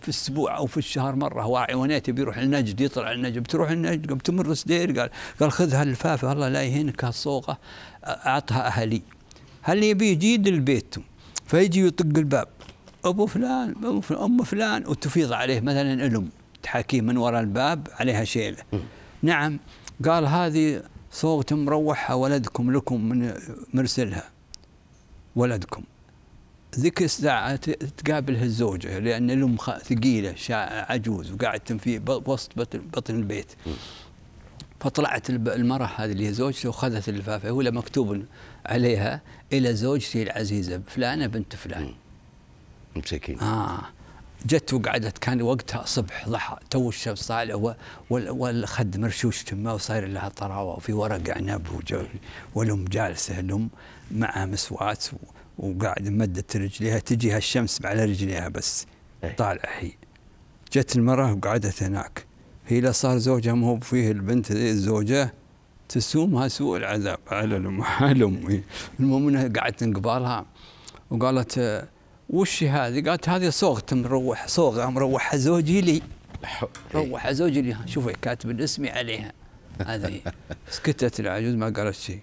في 0.00 0.08
الأسبوع 0.08 0.56
أو 0.56 0.66
في 0.66 0.76
الشهر 0.76 1.16
مرة 1.16 1.46
واعي 1.46 1.74
ونيته 1.74 2.12
بيروح 2.12 2.38
النجد 2.38 2.80
يطلع 2.80 3.12
النجد 3.12 3.38
بتروح 3.38 3.70
النجد 3.70 4.12
بتمر 4.12 4.54
سدير 4.54 5.00
قال 5.00 5.10
قال 5.40 5.52
خذ 5.52 5.74
هاللفافة 5.74 6.32
الله 6.32 6.48
لا 6.48 6.62
يهينك 6.62 7.04
هالصوغة 7.04 7.58
أعطها 8.04 8.66
أهلي. 8.66 9.02
هل 9.62 9.82
يبي 9.82 10.10
يجي 10.10 10.34
البيت 10.34 10.94
فيجي 11.46 11.86
يطق 11.86 12.18
الباب 12.18 12.48
أبو 13.04 13.26
فلان 13.26 13.74
أبو 13.84 14.00
فلان 14.00 14.22
أم 14.22 14.42
فلان 14.42 14.86
وتفيض 14.86 15.32
عليه 15.32 15.60
مثلا 15.60 16.06
ألم 16.06 16.28
تحاكيه 16.62 17.00
من 17.00 17.16
وراء 17.16 17.40
الباب 17.40 17.88
عليها 17.92 18.24
شيلة. 18.24 18.58
نعم 19.22 19.58
قال 20.04 20.26
هذه 20.26 20.82
صوغة 21.12 21.46
مروحها 21.50 22.14
ولدكم 22.14 22.72
لكم 22.72 23.08
من 23.08 23.34
مرسلها 23.74 24.24
ولدكم. 25.36 25.82
ذيك 26.78 27.02
الساعة 27.02 27.56
تقابلها 27.96 28.44
الزوجة 28.44 28.98
لأن 28.98 29.30
الأم 29.30 29.56
ثقيلة 29.56 30.34
عجوز 30.88 31.32
وقاعدة 31.32 31.78
في 31.78 32.00
وسط 32.26 32.50
بطن 32.74 33.14
البيت. 33.14 33.52
فطلعت 34.80 35.30
المرأة 35.30 35.90
هذه 35.96 36.12
اللي 36.12 36.28
هي 36.28 36.32
زوجته 36.32 36.68
وخذت 36.68 37.08
اللفافة 37.08 37.50
ولا 37.52 37.70
مكتوب 37.70 38.24
عليها 38.66 39.20
إلى 39.52 39.74
زوجتي 39.74 40.22
العزيزة 40.22 40.82
فلانة 40.86 41.26
بنت 41.26 41.56
فلان. 41.56 41.94
مسكين. 42.96 43.40
آه. 43.40 43.80
جت 44.46 44.74
وقعدت 44.74 45.18
كان 45.18 45.42
وقتها 45.42 45.84
صبح 45.84 46.28
ضحى 46.28 46.56
تو 46.70 46.88
الشمس 46.88 47.26
طالعه 47.26 47.76
والخد 48.10 48.96
مرشوش 48.96 49.44
تمه 49.44 49.74
وصاير 49.74 50.06
لها 50.06 50.28
طراوة 50.28 50.76
وفي 50.76 50.92
ورق 50.92 51.36
عنب 51.36 51.66
والأم 52.54 52.84
جالسة 52.84 53.40
الأم 53.40 53.68
معها 54.10 54.46
مسوات 54.46 55.04
وقاعد 55.58 56.08
مدت 56.08 56.56
رجليها 56.56 56.98
تجي 56.98 57.32
هالشمس 57.32 57.84
على 57.84 58.04
رجليها 58.04 58.48
بس 58.48 58.86
طالعة 59.36 59.70
هي. 59.78 59.92
جت 60.72 60.96
المرأة 60.96 61.32
وقعدت 61.32 61.82
هناك. 61.82 62.26
هي 62.66 62.80
لا 62.80 62.92
صار 62.92 63.18
زوجها 63.18 63.52
مو 63.52 63.80
فيه 63.80 64.10
البنت 64.10 64.50
الزوجة 64.50 65.34
تسومها 65.88 66.48
سوء 66.48 66.76
العذاب 66.76 67.18
على 67.30 67.56
الام 67.56 68.62
المهم 69.00 69.28
إنها 69.28 69.48
قعدت 69.48 69.84
قبالها 69.84 70.46
وقالت 71.10 71.86
وش 72.30 72.64
هذه؟ 72.64 73.08
قالت 73.08 73.28
هذه 73.28 73.50
صوغة 73.50 73.84
مروح 73.92 74.46
صوغة 74.46 74.86
مروحها 74.86 75.36
زوجي 75.36 75.80
لي. 75.80 76.02
روحها 76.94 77.32
زوجي 77.32 77.62
لي. 77.62 77.76
شوفي 77.86 78.12
كاتب 78.22 78.50
الاسم 78.50 78.88
عليها. 78.88 79.32
هذه. 79.86 80.20
سكتت 80.70 81.20
العجوز 81.20 81.54
ما 81.54 81.68
قالت 81.68 81.94
شيء. 81.94 82.20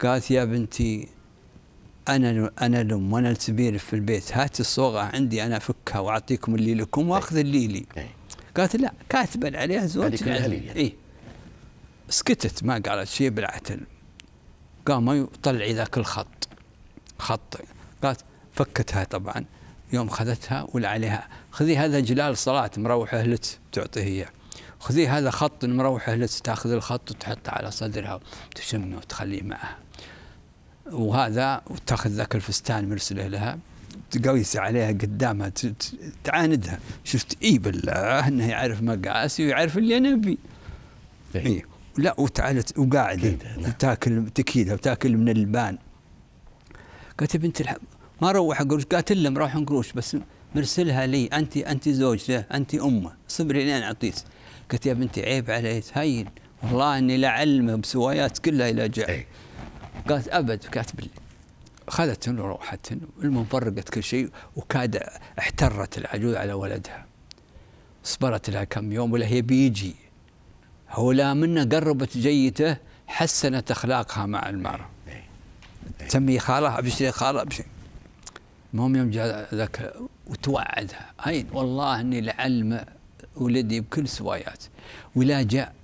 قالت 0.00 0.30
يا 0.30 0.44
بنتي 0.44 1.08
أنا 2.08 2.50
أنا 2.62 2.80
الام 2.80 3.12
وأنا 3.12 3.30
الكبير 3.30 3.78
في 3.78 3.92
البيت. 3.92 4.32
هات 4.32 4.60
الصوغة 4.60 5.00
عندي 5.00 5.46
أنا 5.46 5.56
أفكها 5.56 5.98
وأعطيكم 5.98 6.54
اللي 6.54 6.74
لكم 6.74 7.08
وأخذ 7.10 7.36
اللي 7.36 7.66
لي. 7.66 7.86
قالت 8.56 8.76
لا. 8.76 8.92
كاتبا 9.08 9.58
عليها 9.58 9.86
زوج 9.86 10.28
اي 10.76 10.96
سكتت 12.08 12.64
ما 12.64 12.82
قالت 12.86 13.08
شيء 13.08 13.28
بالعتل. 13.30 13.80
قام 14.86 15.26
طلعي 15.26 15.72
ذاك 15.72 15.98
الخط. 15.98 16.48
خط. 17.18 17.60
قالت 18.02 18.20
فكتها 18.52 19.04
طبعا. 19.04 19.44
يوم 19.92 20.08
خذتها 20.08 20.66
ولا 20.72 20.88
عليها 20.88 21.28
خذي 21.50 21.76
هذا 21.76 22.00
جلال 22.00 22.38
صلاة 22.38 22.70
مروح 22.76 23.14
أهلت 23.14 23.58
تعطيه 23.72 24.02
إياه. 24.02 24.28
خذي 24.82 25.08
هذا 25.08 25.30
خط 25.30 25.64
مروح 25.64 26.08
أهلت 26.08 26.30
تأخذ 26.32 26.70
الخط 26.70 27.10
وتحطه 27.10 27.50
على 27.50 27.70
صدرها 27.70 28.20
وتشمه 28.50 28.96
وتخليه 28.96 29.42
معها 29.42 29.78
وهذا 30.92 31.62
وتأخذ 31.70 32.10
ذاك 32.10 32.34
الفستان 32.34 32.90
مرسله 32.90 33.26
لها 33.26 33.58
تقويس 34.10 34.56
عليها 34.56 34.88
قدامها 34.88 35.52
تعاندها. 36.24 36.78
شفت؟ 37.04 37.42
إي 37.42 37.58
بالله 37.58 38.28
أنه 38.28 38.48
يعرف 38.48 38.82
مقاسي 38.82 39.46
ويعرف 39.46 39.78
اللي 39.78 39.96
أنا 39.96 40.12
أبي. 40.12 40.38
إي. 41.36 41.64
لا 41.98 42.20
وتعالت 42.20 42.78
وقاعدة. 42.78 43.36
وتاكل 43.58 44.30
تكيدها 44.34 44.74
وتاكل 44.74 45.16
من 45.16 45.28
اللبان 45.28 45.78
قالت 47.18 47.36
بنت 47.36 47.60
الحب 47.60 47.80
ما 48.22 48.32
روح 48.32 48.62
قروش 48.62 48.84
قالت 48.84 49.12
له 49.12 49.30
مروح 49.30 49.56
قروش 49.56 49.92
بس 49.92 50.16
مرسلها 50.54 51.06
لي 51.06 51.26
انت 51.26 51.56
انت 51.56 51.88
زوجته 51.88 52.38
انت 52.38 52.74
أمه. 52.74 53.12
صبري 53.28 53.64
لين 53.64 53.82
اعطيك 53.82 54.14
قلت 54.72 54.86
يا 54.86 54.92
بنتي 54.92 55.22
عيب 55.22 55.50
عليك 55.50 55.84
هين. 55.94 56.28
والله 56.62 56.98
إني 56.98 57.16
لعلمه 57.16 57.76
بسوايات 57.76 58.38
كلها 58.38 58.70
إلى 58.70 58.88
جاي 58.88 59.26
قالت 60.08 60.28
أبد 60.28 60.64
قالت 60.64 60.96
بالله 60.96 61.10
أخذت 61.88 62.28
وروحت 62.28 62.92
المهم 63.22 63.44
فرقت 63.44 63.88
كل 63.88 64.02
شيء 64.02 64.30
وكاد 64.56 65.02
احترت 65.38 65.98
العجوز 65.98 66.34
على 66.34 66.52
ولدها. 66.52 67.06
صبرت 68.04 68.50
لها 68.50 68.64
كم 68.64 68.92
يوم 68.92 69.12
ولا 69.12 69.26
هي 69.26 69.42
بيجي. 69.42 69.94
هو 70.90 71.12
لا 71.12 71.34
منا 71.34 71.64
قربت 71.76 72.18
جيته 72.18 72.76
حسنت 73.06 73.70
أخلاقها 73.70 74.26
مع 74.26 74.48
المرأة. 74.48 74.88
تسمي 76.08 76.38
خالها 76.38 76.80
بشيء 76.80 77.10
خالها 77.10 77.44
بشيء 77.44 77.66
المهم 78.74 78.96
يوم 78.96 79.10
جاء 79.10 79.54
ذاك 79.54 79.94
وتوعدها. 80.26 81.12
هين. 81.20 81.46
والله 81.52 82.00
إني 82.00 82.20
لعلم 82.20 82.84
ولدي 83.36 83.80
بكل 83.80 84.08
سوايات. 84.08 84.64
ولا 85.16 85.42
جاء 85.42 85.74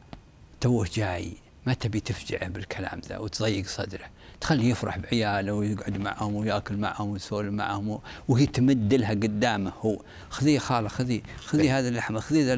توه 0.61 0.89
جاي. 0.95 1.33
ما 1.67 1.75
تبي 1.75 2.01
تفجعه 2.01 2.49
بالكلام 2.49 3.01
ذا 3.09 3.19
وتضيق 3.19 3.67
صدره. 3.67 4.05
تخليه 4.41 4.71
يفرح 4.71 4.99
بعياله 4.99 5.53
ويقعد 5.53 5.99
معهم 5.99 6.35
وياكل 6.35 6.77
معهم 6.77 7.09
ويسولف 7.09 7.53
معهم 7.53 8.01
وهي 8.29 8.47
تمد 8.47 8.95
لها 8.95 9.11
قدامه 9.11 9.73
هو. 9.81 10.01
خذي 10.31 10.59
خاله 10.59 10.89
خذي 10.89 11.23
خذي 11.47 11.71
هذا 11.71 11.89
اللحمة 11.89 12.21
خذي 12.21 12.53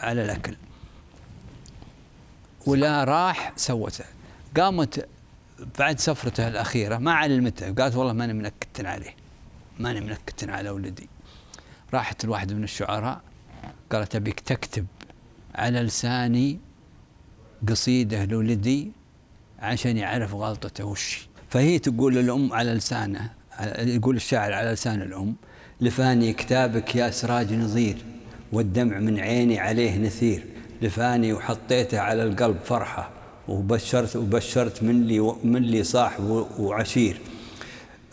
على 0.00 0.24
الأكل. 0.24 0.56
ولا 2.66 3.04
راح 3.04 3.52
سوته. 3.56 4.04
قامت 4.56 5.08
بعد 5.78 6.00
سفرته 6.00 6.48
الأخيرة 6.48 6.98
ما 6.98 7.12
علمته. 7.12 7.72
قالت 7.72 7.96
والله 7.96 8.12
ماني 8.12 8.32
منكت 8.32 8.84
عليه. 8.84 9.14
ماني 9.78 10.00
منكت 10.00 10.48
على 10.48 10.70
ولدي. 10.70 11.08
راحت 11.94 12.24
الواحد 12.24 12.52
من 12.52 12.64
الشعراء 12.64 13.20
قالت 13.92 14.16
ابيك 14.16 14.40
تكتب 14.40 14.86
على 15.54 15.80
لساني 15.80 16.58
قصيدة 17.68 18.24
لولدي 18.24 18.90
عشان 19.58 19.96
يعرف 19.96 20.34
غلطته 20.34 20.84
وش. 20.84 21.28
فهي 21.48 21.78
تقول 21.78 22.14
للأم 22.14 22.52
على 22.52 22.74
لسانه 22.74 23.30
يقول 23.78 24.16
الشاعر 24.16 24.52
على 24.52 24.70
لسان 24.70 25.02
الأم 25.02 25.34
لفاني 25.80 26.32
كتابك 26.32 26.96
يا 26.96 27.10
سراج 27.10 27.52
نظير 27.52 27.96
والدمع 28.52 28.98
من 28.98 29.20
عيني 29.20 29.58
عليه 29.58 29.98
نثير. 29.98 30.44
لفاني 30.82 31.32
وحطيته 31.32 32.00
على 32.00 32.22
القلب 32.22 32.56
فرحة 32.64 33.10
وبشرت 33.48 34.16
وبشرت 34.16 34.82
من 34.82 35.06
لي 35.06 35.34
من 35.44 35.62
لي 35.62 35.84
صاحب 35.84 36.46
وعشير. 36.58 37.20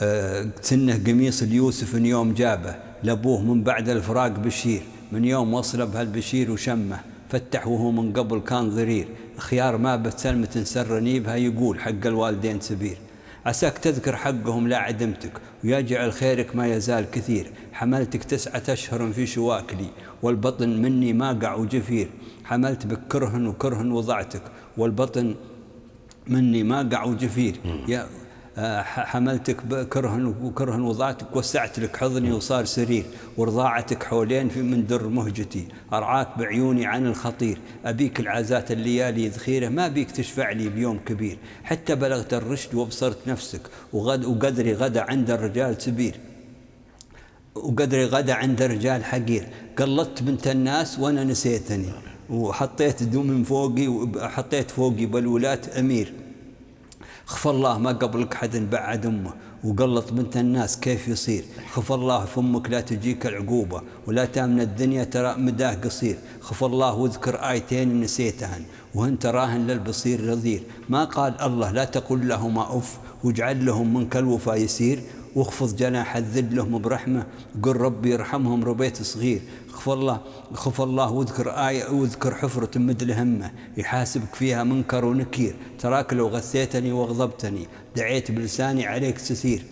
أه 0.01 0.49
سنه 0.61 1.03
قميص 1.07 1.41
اليوسف 1.41 1.93
يوم 1.93 2.33
جابه 2.33 2.75
لأبوه 3.03 3.41
من 3.41 3.63
بعد 3.63 3.89
الفراق 3.89 4.27
بشير. 4.27 4.81
من 5.13 5.25
يوم 5.25 5.53
وصل 5.53 5.85
بهالبشير 5.87 6.51
وشمه 6.51 6.99
فتح 7.29 7.67
وهو 7.67 7.91
من 7.91 8.13
قبل 8.13 8.39
كان 8.39 8.69
ضرير. 8.69 9.07
خيار 9.37 9.77
ما 9.77 9.95
بتسلمة 9.95 10.61
سر 10.63 10.99
نيبها 10.99 11.35
يقول 11.35 11.79
حق 11.79 12.05
الوالدين 12.05 12.59
سبير 12.59 12.97
عساك 13.45 13.77
تذكر 13.77 14.15
حقهم 14.15 14.67
لا 14.67 14.77
عدمتك 14.77 15.31
ويجعل 15.63 16.13
خيرك 16.13 16.55
ما 16.55 16.67
يزال 16.67 17.11
كثير. 17.11 17.51
حملتك 17.73 18.23
تسعة 18.23 18.63
أشهر 18.69 19.11
في 19.11 19.25
شواكلي 19.25 19.89
والبطن 20.23 20.69
مني 20.81 21.13
ماقع 21.13 21.55
وجفير. 21.55 22.09
حملت 22.45 22.87
بك 22.87 22.99
كره 23.09 23.49
وكره 23.49 23.93
وضعتك 23.93 24.41
والبطن 24.77 25.35
مني 26.27 26.63
ماقع 26.63 27.03
وجفير. 27.03 27.55
يا 27.87 28.07
حملتك 28.57 29.87
كرها 29.89 30.33
وكرها 30.43 30.77
وضعتك 30.77 31.35
وسعت 31.35 31.79
لك 31.79 31.97
حضني 31.97 32.31
وصار 32.31 32.65
سرير 32.65 33.05
ورضاعتك 33.37 34.03
حولين 34.03 34.49
في 34.49 34.61
من 34.61 34.85
در 34.87 35.07
مهجتي. 35.07 35.67
أرعاك 35.93 36.27
بعيوني 36.37 36.85
عن 36.85 37.07
الخطير. 37.07 37.57
أبيك 37.85 38.19
العزات 38.19 38.71
الليالي 38.71 39.27
ذخيرة 39.27 39.69
ما 39.69 39.87
بيك 39.87 40.11
تشفع 40.11 40.51
لي 40.51 40.69
بيوم 40.69 40.99
كبير. 41.05 41.37
حتى 41.63 41.95
بلغت 41.95 42.33
الرشد 42.33 42.75
وأبصرت 42.75 43.27
نفسك 43.27 43.61
وغد 43.93 44.25
وقدري 44.25 44.73
غدا 44.73 45.01
عند 45.01 45.31
الرجال 45.31 45.81
سبير. 45.81 46.15
وقدري 47.55 48.05
غدا 48.05 48.33
عند 48.33 48.61
الرجال 48.61 49.05
حقير. 49.05 49.47
قلطت 49.77 50.23
بنت 50.23 50.47
الناس 50.47 50.99
وأنا 50.99 51.23
نسيتني. 51.23 51.89
وحطيت 52.29 53.03
دوم 53.03 53.27
من 53.27 53.43
فوقي 53.43 53.87
وحطيت 53.87 54.71
فوقي 54.71 55.05
بلولات 55.05 55.77
أمير. 55.77 56.13
خف 57.25 57.47
الله 57.47 57.77
ما 57.77 57.91
قبلك 57.91 58.33
حد 58.33 58.55
بعد 58.69 59.05
أمه 59.05 59.33
وقلط 59.63 60.11
بنت 60.11 60.37
الناس 60.37 60.79
كيف 60.79 61.07
يصير؟ 61.07 61.43
خف 61.73 61.91
الله 61.91 62.25
فمك 62.25 62.69
لا 62.69 62.81
تجيك 62.81 63.25
العقوبة 63.25 63.81
ولا 64.07 64.25
تأمن 64.25 64.61
الدنيا 64.61 65.03
ترى 65.03 65.35
مداه 65.37 65.73
قصير. 65.73 66.17
خف 66.41 66.63
الله 66.63 66.93
واذكر 66.93 67.35
آيتين 67.35 68.01
نسيتهن 68.01 68.63
وهن 68.95 69.19
تراهن 69.19 69.67
للبصير 69.67 70.29
رذير 70.29 70.63
ما 70.89 71.03
قال 71.03 71.41
الله 71.41 71.71
لا 71.71 71.85
تقل 71.85 72.27
لهما 72.27 72.77
أف 72.77 72.97
واجعل 73.23 73.65
لهم 73.65 73.93
منك 73.93 74.17
الوفا 74.17 74.55
يسير 74.55 74.99
واخفض 75.35 75.75
جناح 75.75 76.17
الذل 76.17 76.55
لهم 76.55 76.81
برحمة. 76.81 77.25
قل 77.63 77.75
ربي 77.75 78.11
يرحمهم 78.11 78.63
ربيت 78.63 79.01
صغير. 79.01 79.41
خف 79.71 79.89
الله 79.89 80.21
خف 80.53 80.81
الله 80.81 81.11
واذكر 81.11 81.49
آية 81.49 81.89
واذكر 81.89 82.35
حفرة 82.35 82.77
مد 82.77 83.11
همة 83.11 83.51
يحاسبك 83.77 84.35
فيها 84.35 84.63
منكر 84.63 85.05
ونكير. 85.05 85.55
تراك 85.79 86.13
لو 86.13 86.27
غثيتني 86.27 86.91
واغضبتني. 86.91 87.67
دعيت 87.95 88.31
بلساني 88.31 88.87
عليك 88.87 89.21
تسير. 89.21 89.63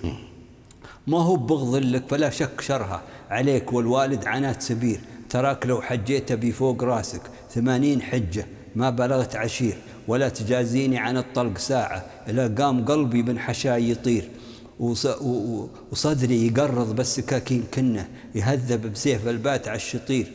ما 1.07 1.17
هو 1.17 1.35
بغض 1.35 1.75
لك 1.75 2.03
فلا 2.09 2.29
شك 2.29 2.61
شرها. 2.61 3.01
عليك 3.29 3.73
والوالد 3.73 4.27
عنات 4.27 4.61
سبير. 4.61 4.99
تراك 5.29 5.65
لو 5.65 5.81
حجيت 5.81 6.33
بي 6.33 6.51
فوق 6.51 6.83
راسك. 6.83 7.21
ثمانين 7.51 8.01
حجة. 8.01 8.45
ما 8.75 8.89
بلغت 8.89 9.35
عشير. 9.35 9.77
ولا 10.07 10.29
تجازيني 10.29 10.97
عن 10.97 11.17
الطلق 11.17 11.57
ساعة. 11.57 12.05
إلا 12.27 12.63
قام 12.63 12.85
قلبي 12.85 13.23
من 13.23 13.39
حشاي 13.39 13.89
يطير. 13.89 14.29
وصدري 15.91 16.47
يقرض 16.47 16.95
بس 16.95 17.15
سكاكين 17.15 17.63
كنه 17.73 18.07
يهذب 18.35 18.91
بسيف 18.91 19.27
البات 19.27 19.67
على 19.67 19.75
الشطير. 19.75 20.31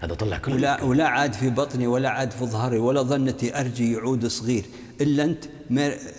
هذا 0.00 0.14
طلع 0.14 0.38
كل 0.38 0.52
ولا, 0.52 0.82
ولا 0.82 1.08
عاد 1.08 1.32
في 1.32 1.50
بطني 1.50 1.86
ولا 1.86 2.08
عاد 2.08 2.30
في 2.30 2.44
ظهري 2.44 2.78
ولا 2.78 3.02
ظنتي 3.02 3.60
أرجي 3.60 3.92
يعود 3.92 4.26
صغير. 4.26 4.64
إلا 5.00 5.24
أنت 5.24 5.44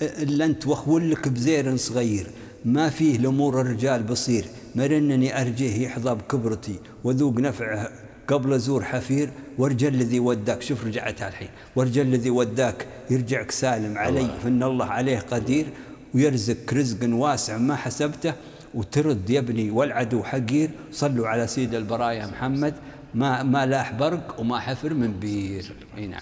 إلا 0.01 0.45
أنت 0.45 0.67
وخولك 0.67 1.27
بزير 1.27 1.77
صغير. 1.77 2.27
ما 2.65 2.89
فيه 2.89 3.17
لأمور 3.17 3.61
الرجال 3.61 4.03
بصير. 4.03 4.45
مرنني 4.75 5.41
أرجيه 5.41 5.83
يحظى 5.85 6.15
بكبرتي 6.15 6.75
وذوق 7.03 7.33
نفعه 7.33 7.89
قبل 8.27 8.53
أزور 8.53 8.83
حفير. 8.83 9.29
وارجى 9.57 9.87
الذي 9.87 10.19
وداك 10.19 10.61
شوف 10.61 10.85
رجعتها 10.85 11.27
الحين. 11.27 11.49
وارجى 11.75 12.01
الذي 12.01 12.29
وداك 12.29 12.87
يرجعك 13.09 13.51
سالم 13.51 13.97
علي 13.97 14.29
فإن 14.43 14.63
الله 14.63 14.85
عليه 14.85 15.19
قدير. 15.19 15.65
ويرزقك 16.15 16.73
رزق 16.73 17.13
واسع 17.13 17.57
ما 17.57 17.75
حسبته 17.75 18.33
وترد 18.73 19.29
يا 19.29 19.39
ابني 19.39 19.71
والعدو 19.71 20.23
حقير 20.23 20.69
صلوا 20.91 21.27
على 21.27 21.47
سيد 21.47 21.73
البرايا 21.73 22.27
محمد. 22.27 22.75
ما 23.13 23.43
ما 23.43 23.65
لاح 23.65 23.91
برق 23.91 24.39
وما 24.39 24.59
حفر 24.59 24.93
من 24.93 25.19
بير. 25.19 25.75
إي 25.97 26.07
نعم. 26.07 26.21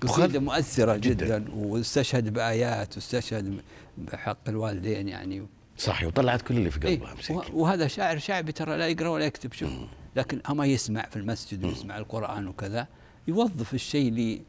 قصيدة 0.00 0.40
مؤثرة 0.40 0.96
جدا, 0.96 1.38
جدا 1.38 1.44
واستشهد 1.54 2.32
بآيات 2.32 2.96
واستشهد 2.96 3.60
بحق 3.98 4.48
الوالدين 4.48 5.08
يعني. 5.08 5.46
صحيح 5.78 6.08
وطلعت 6.08 6.42
كل 6.42 6.56
اللي 6.56 6.70
في 6.70 6.80
قلبها 6.80 7.14
إيه 7.30 7.36
وهذا 7.52 7.86
شاعر 7.86 8.18
شعبي 8.18 8.52
ترى 8.52 8.78
لا 8.78 8.88
يقرأ 8.88 9.08
ولا 9.08 9.24
يكتب 9.24 9.52
شوف. 9.52 9.70
لكن 10.16 10.40
أما 10.50 10.66
يسمع 10.66 11.06
في 11.10 11.16
المسجد 11.16 11.64
ويسمع 11.64 11.98
القرآن 11.98 12.48
وكذا 12.48 12.86
يوظف 13.28 13.74
الشيء 13.74 14.08
اللي 14.08 14.42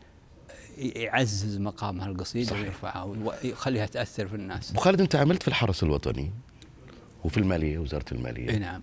يعزز 0.78 1.58
مقام 1.58 2.02
هالقصيدة 2.02 2.54
ويرفعها 2.56 3.04
ويخليها 3.04 3.86
تأثر 3.86 4.28
في 4.28 4.36
الناس. 4.36 4.78
خالد 4.78 5.02
أنت 5.02 5.16
عملت 5.16 5.42
في 5.42 5.48
الحرس 5.48 5.84
الوطني 5.84 6.32
وفي 7.24 7.38
المالية 7.38 7.78
وزارة 7.80 8.06
المالية. 8.12 8.50
إي 8.50 8.60
نعم. 8.60 8.82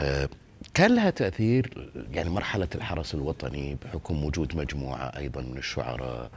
آه 0.00 0.28
كان 0.74 0.94
لها 0.94 1.10
تأثير 1.10 1.90
يعني 2.12 2.30
مرحلة 2.30 2.68
الحرس 2.74 3.14
الوطني 3.14 3.76
بحكم 3.84 4.24
وجود 4.24 4.56
مجموعة 4.56 5.12
أيضا 5.16 5.40
من 5.42 5.58
الشعراء 5.58 6.30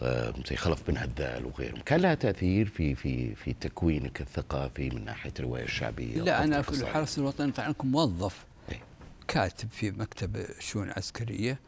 آه 0.00 0.34
زي 0.50 0.56
خلف 0.56 0.82
بن 0.90 0.96
هدال 0.96 1.46
وغيرهم. 1.46 1.80
كان 1.80 2.00
لها 2.00 2.14
تأثير 2.14 2.68
في 2.68 2.94
في 2.94 3.34
في 3.34 3.52
تكوينك 3.52 4.20
الثقافي 4.20 4.90
من 4.90 5.04
ناحية 5.04 5.32
الرواية 5.38 5.64
الشعبية 5.64 6.22
لا 6.22 6.44
أنا 6.44 6.62
في 6.62 6.70
الحرس 6.70 7.18
الوطني 7.18 7.52
طبعا 7.52 7.74
موظف 7.82 8.44
إيه؟ 8.72 8.80
كاتب 9.28 9.70
في 9.70 9.90
مكتب 9.90 10.36
الشؤون 10.36 10.86
العسكرية 10.88 11.58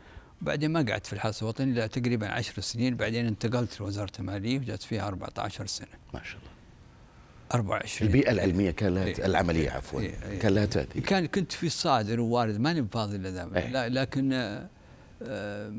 بعدين 0.43 0.71
ما 0.71 0.83
قعدت 0.83 1.07
في 1.07 1.13
الحرس 1.13 1.43
الوطني 1.43 1.73
إلا 1.73 1.87
تقريبا 1.87 2.29
عشر 2.29 2.61
سنين. 2.63 2.97
بعدين 2.97 3.27
انتقلت 3.27 3.81
لوزارة 3.81 4.13
المالية 4.19 4.59
وجلست 4.59 4.83
فيها 4.83 5.09
14 5.09 5.67
سنة. 5.67 5.89
ما 6.15 6.23
شاء 6.23 6.39
الله. 6.39 6.51
24 7.55 8.09
البيئة 8.09 8.31
العلمية 8.31 8.71
كان 8.71 8.95
لها 8.95 9.05
إيه. 9.05 9.27
العملية 9.27 9.71
عفوا. 9.71 10.01
إيه. 10.01 10.15
إيه. 10.25 10.39
كان 10.39 10.55
لها 10.55 10.67
تأثير. 10.67 11.03
كان 11.03 11.27
كنت 11.27 11.53
في 11.53 11.69
صادر 11.69 12.21
ووارد 12.21 12.61
ماني 12.61 12.81
بفاضي 12.81 13.17
إلا 13.17 13.57
إيه. 13.57 13.89
لكن 13.89 14.33
آه، 14.33 15.73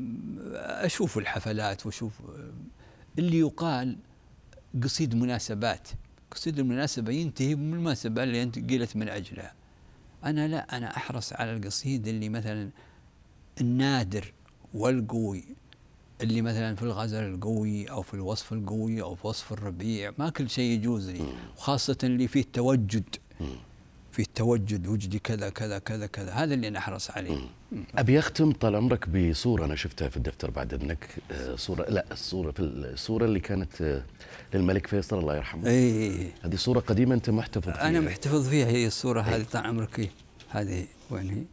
أشوف 0.84 1.18
الحفلات 1.18 1.86
وأشوف 1.86 2.12
اللي 3.18 3.38
يقال 3.38 3.96
قصيد 4.82 5.14
مناسبات. 5.14 5.88
قصيد 6.30 6.58
المناسبة 6.58 7.12
ينتهي 7.12 7.54
بالمناسبة 7.54 8.22
اللي 8.22 8.42
أنت 8.42 8.70
قيلت 8.70 8.96
من 8.96 9.08
أجلها. 9.08 9.54
أنا 10.24 10.48
لا 10.48 10.76
أنا 10.76 10.96
أحرص 10.96 11.32
على 11.32 11.52
القصيد 11.56 12.08
اللي 12.08 12.28
مثلا 12.28 12.70
النادر 13.60 14.32
والقوي. 14.74 15.44
اللي 16.20 16.42
مثلا 16.42 16.76
في 16.76 16.82
الغزل 16.82 17.22
القوي 17.22 17.90
أو 17.90 18.02
في 18.02 18.14
الوصف 18.14 18.52
القوي 18.52 19.02
أو 19.02 19.14
في 19.14 19.26
وصف 19.26 19.52
الربيع 19.52 20.12
ما 20.18 20.30
كل 20.30 20.50
شيء 20.50 20.70
يجوز 20.72 21.10
لي 21.10 21.24
وخاصه 21.56 21.96
اللي 22.02 22.28
فيه 22.28 22.44
توجد 22.52 23.16
فيه 24.12 24.24
توجد 24.34 24.86
وجدي 24.86 25.18
كذا 25.18 25.48
كذا 25.48 25.78
كذا 25.78 26.06
كذا. 26.06 26.32
هذا 26.32 26.54
اللي 26.54 26.68
أنا 26.68 26.78
احرص 26.78 27.10
عليه 27.10 27.38
أبي 27.98 28.18
أختم 28.18 28.52
طال 28.52 28.76
عمرك 28.76 29.08
بصورة 29.08 29.64
أنا 29.64 29.76
شفتها 29.76 30.08
في 30.08 30.16
الدفتر 30.16 30.50
بعد 30.50 30.74
إذنك. 30.74 31.08
آه، 31.30 31.56
صورة 31.56 31.90
لا 31.90 32.04
الصورة 32.12 32.50
في 32.50 32.60
الصورة 32.62 33.24
اللي 33.24 33.40
كانت 33.40 33.82
آه، 33.82 34.02
للملك 34.54 34.86
فيصل 34.86 35.18
الله 35.18 35.36
يرحمه. 35.36 35.68
اي 35.68 36.32
هذه 36.42 36.56
صورة 36.56 36.80
قديمة 36.80 37.14
أنت 37.14 37.30
محتفظ 37.30 37.72
فيها. 37.72 37.88
أنا 37.88 38.00
محتفظ 38.00 38.48
فيها 38.48 38.66
هي 38.66 38.86
الصورة 38.86 39.20
هذه 39.20 39.42
طال 39.52 39.66
عمرك. 39.66 40.10
هذه 40.48 40.86
وين 41.10 41.30
هي؟ 41.30 41.44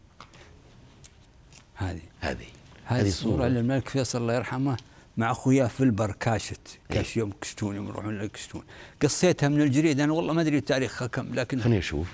هذه. 1.75 2.01
هذه. 2.19 2.45
هذه 2.87 3.07
الصورة 3.07 3.47
للملك 3.47 3.89
فيصل 3.89 4.21
الله 4.21 4.33
يرحمه 4.33 4.77
مع 5.17 5.31
أخوياه 5.31 5.67
في 5.67 5.81
البر 5.83 6.11
كاشت. 6.11 6.79
كاش 6.89 7.17
يوم 7.17 7.33
كشتون 7.41 7.75
يوم 7.75 7.87
يروحون 7.87 8.23
يكشتون 8.23 8.63
قصيتها 9.01 9.49
من 9.49 9.61
الجريدة 9.61 10.03
أنا 10.03 10.13
والله 10.13 10.33
ما 10.33 10.41
أدري 10.41 10.61
تاريخها 10.61 11.07
كم 11.07 11.35
لكن 11.35 11.61
خليني 11.61 11.79
أشوف. 11.79 12.07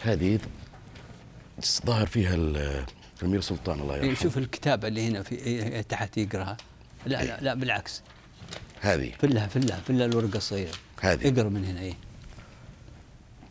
هذه 0.00 0.38
ظهر 1.86 2.06
فيها 2.06 2.34
الأمير 2.34 3.40
سلطان 3.40 3.80
الله 3.80 3.96
يرحمه. 3.96 4.14
شوف 4.14 4.38
الكتابه 4.38 4.88
اللي 4.88 5.08
هنا 5.08 5.22
في 5.22 5.34
إيه، 5.34 5.82
تحت 5.82 6.18
يقراها 6.18 6.56
لا 7.06 7.24
لا 7.24 7.40
لا 7.40 7.54
بالعكس. 7.54 8.02
هذه. 8.80 9.12
فلها 9.18 9.46
فلها 9.46 9.80
فلها 9.80 10.06
الورقة 10.06 10.36
الصغيرة. 10.36 10.72
هذه. 11.00 11.28
اقرأ 11.28 11.48
من 11.48 11.64
هنا 11.64 11.80
إيه. 11.80 11.94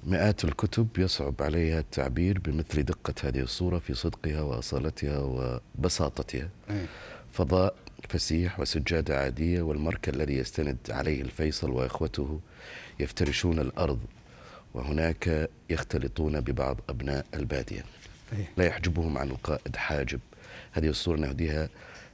مئات 0.05 0.43
الكتب 0.43 0.87
يصعب 0.97 1.35
عليها 1.39 1.79
التعبير 1.79 2.39
بمثل 2.39 2.83
دقة 2.83 3.13
هذه 3.23 3.39
الصورة 3.39 3.79
في 3.79 3.93
صدقها 3.93 4.41
وأصالتها 4.41 5.19
وبساطتها 5.19 6.49
إيه. 6.69 6.85
فضاء 7.31 7.75
فسيح 8.09 8.59
وسجادة 8.59 9.19
عادية 9.19 9.61
والمركى 9.61 10.11
الذي 10.11 10.33
يستند 10.33 10.77
عليه 10.89 11.21
الفيصل 11.21 11.69
وإخوته 11.71 12.39
يفترشون 12.99 13.59
الأرض 13.59 13.99
وهناك 14.73 15.49
يختلطون 15.69 16.41
ببعض 16.41 16.77
أبناء 16.89 17.25
البادية 17.33 17.85
إيه. 18.33 18.49
لا 18.57 18.65
يحجبهم 18.65 19.17
عن 19.17 19.29
القائد 19.29 19.75
حاجب 19.75 20.19
هذه 20.71 20.87
الصورة 20.87 21.17
نهديها 21.17 21.69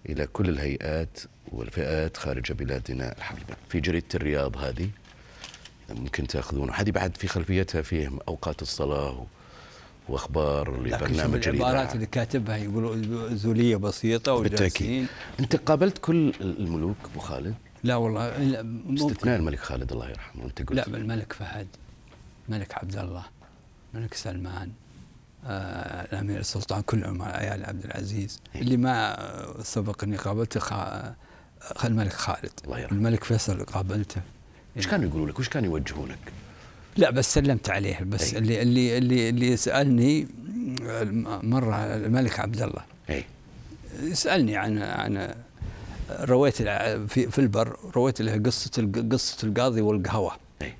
إلى 0.09 0.27
كل 0.27 0.49
الهيئات 0.49 1.19
والفئات 1.51 2.17
خارج 2.17 2.51
بلادنا 2.51 3.17
الحبيبة 3.17 3.55
في 3.69 3.79
جريدة 3.79 4.05
الرياض 4.15 4.57
هذه 4.57 4.89
ممكن 5.93 6.27
تأخذونه. 6.27 6.73
هذه 6.73 6.91
بعد 6.91 7.17
في 7.17 7.27
خلفيتها 7.27 7.81
فيه 7.81 8.11
أوقات 8.27 8.61
الصلاة 8.61 9.25
وأخبار 10.09 10.81
لبرنامج 10.83 11.47
العبارات 11.47 11.95
اللي 11.95 12.05
كاتبها 12.05 12.57
يقولوا 12.57 12.95
زوليه 13.35 13.75
بسيطة 13.75 14.39
بالتأكيد. 14.41 15.07
أنت 15.39 15.55
قابلت 15.55 15.97
كل 15.97 16.33
الملوك 16.41 16.95
أبو 17.11 17.19
خالد؟ 17.19 17.55
لا 17.83 17.95
والله 17.95 18.27
استثناء 18.95 19.35
الملك 19.39 19.59
خالد 19.59 19.91
الله 19.91 20.09
يرحمه 20.09 20.45
أنت 20.45 20.59
قلت. 20.59 20.73
لا 20.73 20.97
الملك 20.97 21.33
فهد 21.33 21.67
الملك 22.49 22.73
عبد 22.77 22.97
الله 22.97 23.23
الملك 23.93 24.13
سلمان 24.13 24.71
آه 25.45 26.05
الأمير 26.13 26.39
السلطان 26.39 26.81
كلهم 26.81 27.21
عيال 27.21 27.65
عبد 27.65 27.85
العزيز. 27.85 28.39
إيه. 28.55 28.61
اللي 28.61 28.77
ما 28.77 29.17
سبق 29.63 30.03
أني 30.03 30.17
قابلته. 30.17 30.59
خ- 30.59 31.85
الملك 31.85 32.13
خالد. 32.13 32.51
الله 32.65 32.79
يرحمه. 32.79 32.97
الملك 32.97 33.23
فيصل 33.23 33.63
قابلته. 33.65 34.21
إيش 34.77 34.87
كانوا 34.87 35.09
يقولوا 35.09 35.27
لك؟ 35.27 35.39
وش 35.39 35.49
كانوا 35.49 35.77
يوجهونك؟ 35.77 36.19
لا 36.97 37.09
بس 37.09 37.33
سلمت 37.33 37.69
عليه 37.69 37.99
بس 38.03 38.33
أي. 38.33 38.39
اللي 38.39 38.61
اللي 38.61 38.97
اللي 38.97 39.29
اللي 39.29 39.57
سالني 39.57 40.27
مرة 41.43 41.75
الملك 41.75 42.39
عبد 42.39 42.61
الله 42.61 42.81
إي 43.09 43.25
يسألني 44.01 44.57
عن 44.57 44.77
عن 44.77 45.35
رويت 46.09 46.55
في 46.55 47.31
في 47.31 47.39
البر 47.39 47.77
رويت 47.95 48.21
له 48.21 48.37
قصة 48.45 48.91
قصة 49.11 49.47
القاضي 49.47 49.81
والقهوة 49.81 50.31
إي 50.61 50.73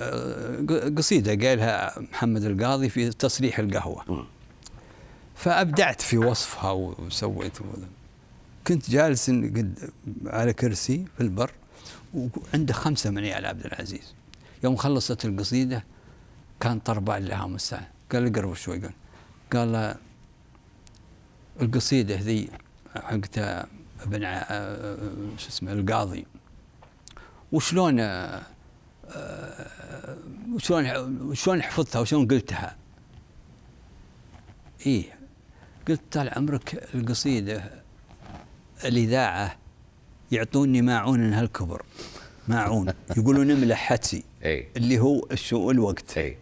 آه، 0.00 0.92
قصيدة 0.96 1.48
قالها 1.48 2.00
محمد 2.12 2.44
القاضي 2.44 2.88
في 2.88 3.10
تصريح 3.10 3.58
القهوة. 3.58 4.26
فأبدعت 5.34 6.00
في 6.00 6.18
وصفها 6.18 6.70
وسويت. 6.70 7.52
كنت 8.66 8.90
جالس 8.90 9.30
قد 9.30 9.90
على 10.26 10.52
كرسي 10.52 11.04
في 11.16 11.22
البر 11.22 11.50
وعنده 12.14 12.74
خمسة 12.74 13.10
من 13.10 13.18
عيال 13.18 13.46
عبد 13.46 13.66
العزيز. 13.66 14.14
يوم 14.64 14.76
خلصت 14.76 15.24
القصيدة 15.24 15.84
كان 16.60 16.78
طربان 16.78 17.24
لها 17.24 17.46
مستعان 17.46 17.84
قال 18.12 18.32
قرب 18.32 18.54
شوي 18.54 18.78
قال 18.78 18.92
قال 19.52 19.72
له 19.72 19.96
القصيدة 21.60 22.14
ذي 22.14 22.48
حقت 22.94 23.38
ابن 24.02 24.24
آه، 24.24 24.96
شو 25.36 25.48
اسمه 25.48 25.72
القاضي. 25.72 26.26
وشلون 27.52 28.00
آه، 28.00 28.42
آه، 29.08 30.16
وشلون 30.52 30.86
وشلون 31.22 31.62
حفظتها 31.62 32.00
وشلون 32.00 32.28
قلتها؟ 32.28 32.76
إيه 34.86 35.04
قلت 35.88 36.00
طال 36.10 36.30
عمرك 36.38 36.88
القصيدة 36.94 37.82
الإذاعة 38.84 39.56
يعطوني 40.34 40.82
ماعون 40.82 41.32
هالكبر 41.32 41.82
ماعون. 42.48 42.92
يقولون 43.16 43.50
املح 43.50 43.78
حتسي 43.78 44.24
اي 44.44 44.66
اللي 44.76 44.98
هو 44.98 45.26
الشو 45.32 45.70
الوقت. 45.70 46.18
اي 46.18 46.36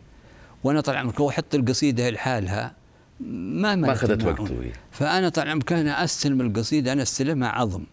وأنا 0.65 0.81
طال 0.81 0.97
عمرك 0.97 1.21
لو 1.21 1.29
أحط 1.29 1.55
القصيدة 1.55 2.11
لحالها 2.11 2.75
ما 3.21 3.75
ما 3.75 3.93
أخذت. 3.93 4.25
وقت 4.25 4.37
طويل. 4.37 4.73
فأنا 4.91 5.29
طال 5.29 5.49
عمرك 5.49 5.73
أنا 5.73 6.05
أستلم 6.05 6.41
القصيدة 6.41 6.93
أنا 6.93 7.03
أستلمها 7.03 7.49
عظم. 7.49 7.85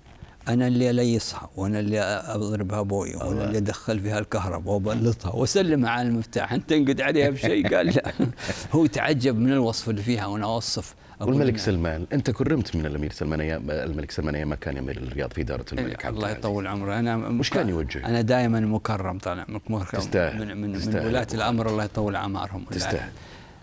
أنا 0.48 0.68
اللي 0.68 0.90
اليسها 0.90 1.50
وأنا 1.56 1.80
اللي 1.80 2.00
أضربها 2.26 2.82
بوي 2.82 3.16
وأنا 3.16 3.46
اللي 3.46 3.58
أدخل 3.58 4.00
فيها 4.00 4.20
الكهرباء 4.20 4.74
وأبلطها 4.74 5.32
وأسلمها 5.32 5.90
على 5.90 6.08
المفتاح. 6.08 6.54
أنت 6.54 6.70
تنقد 6.70 7.02
عليها 7.02 7.30
بشيء؟ 7.30 7.76
قال 7.76 7.88
لا. 7.88 8.14
هو 8.76 8.86
تعجب 8.86 9.40
من 9.40 9.52
الوصف 9.52 9.90
اللي 9.90 10.02
فيها 10.02 10.26
وأنا 10.26 10.46
أوصف. 10.46 10.96
والملك 11.20 11.56
إن- 11.58 11.60
سلمان 11.60 12.06
أنت 12.14 12.32
كرمت 12.32 12.76
من 12.76 12.86
الأمير 12.86 13.12
سلمان 13.12 13.42
أيام 13.42 13.72
الملك 13.72 14.12
سلمان 14.12 14.36
أيام 14.36 14.50
ما 14.50 14.56
كان 14.56 14.78
أمير 14.78 14.98
الرياض 14.98 15.34
في 15.34 15.42
إدارة 15.42 15.66
الملك 15.74 16.06
عبد 16.06 16.16
الله. 16.18 16.30
يطول 16.30 16.68
عمره 16.68 17.00
أنا 17.00 17.28
وش 17.40 17.50
كان 17.50 17.70
يوجه؟ 17.70 18.06
أنا 18.06 18.22
دائما 18.22 18.60
مكرم 18.60 19.18
طال 19.18 19.40
عمرك 19.40 19.72
مكرم 19.72 20.00
تستاهل. 20.02 20.40
من 20.48 20.58
من, 20.62 20.72
من 20.72 20.80
تستاهل 20.80 21.06
ولاة 21.08 21.22
أبو 21.24 21.36
الأمر 21.36 21.70
الله 21.70 21.84
يطول 21.84 22.16
اعمارهم 22.16 22.64
تستاهل. 22.72 23.10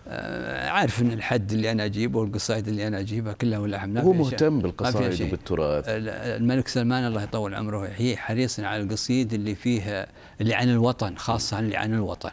آه، 0.09 0.69
عارف 0.69 1.01
إن 1.01 1.11
الحد 1.11 1.51
اللي 1.51 1.71
أنا 1.71 1.85
أجيبه 1.85 2.19
والقصائد 2.19 2.67
اللي 2.67 2.87
أنا 2.87 2.99
أجيبها 2.99 3.33
كلها 3.33 3.59
ولا 3.59 3.85
ما 3.85 4.01
هو. 4.01 4.13
مهتم 4.13 4.59
بالقصائد. 4.59 5.21
وبالتراث 5.21 5.85
الملك 5.87 6.67
سلمان 6.67 7.07
الله 7.07 7.23
يطول 7.23 7.55
عمره 7.55 7.89
هي 7.97 8.17
حريص 8.17 8.59
على 8.59 8.83
القصيد 8.83 9.33
اللي 9.33 9.55
فيها 9.55 10.07
اللي 10.41 10.53
عن 10.53 10.69
الوطن 10.69 11.15
خاصة 11.17 11.59
اللي 11.59 11.77
عن 11.77 11.93
الوطن 11.93 12.29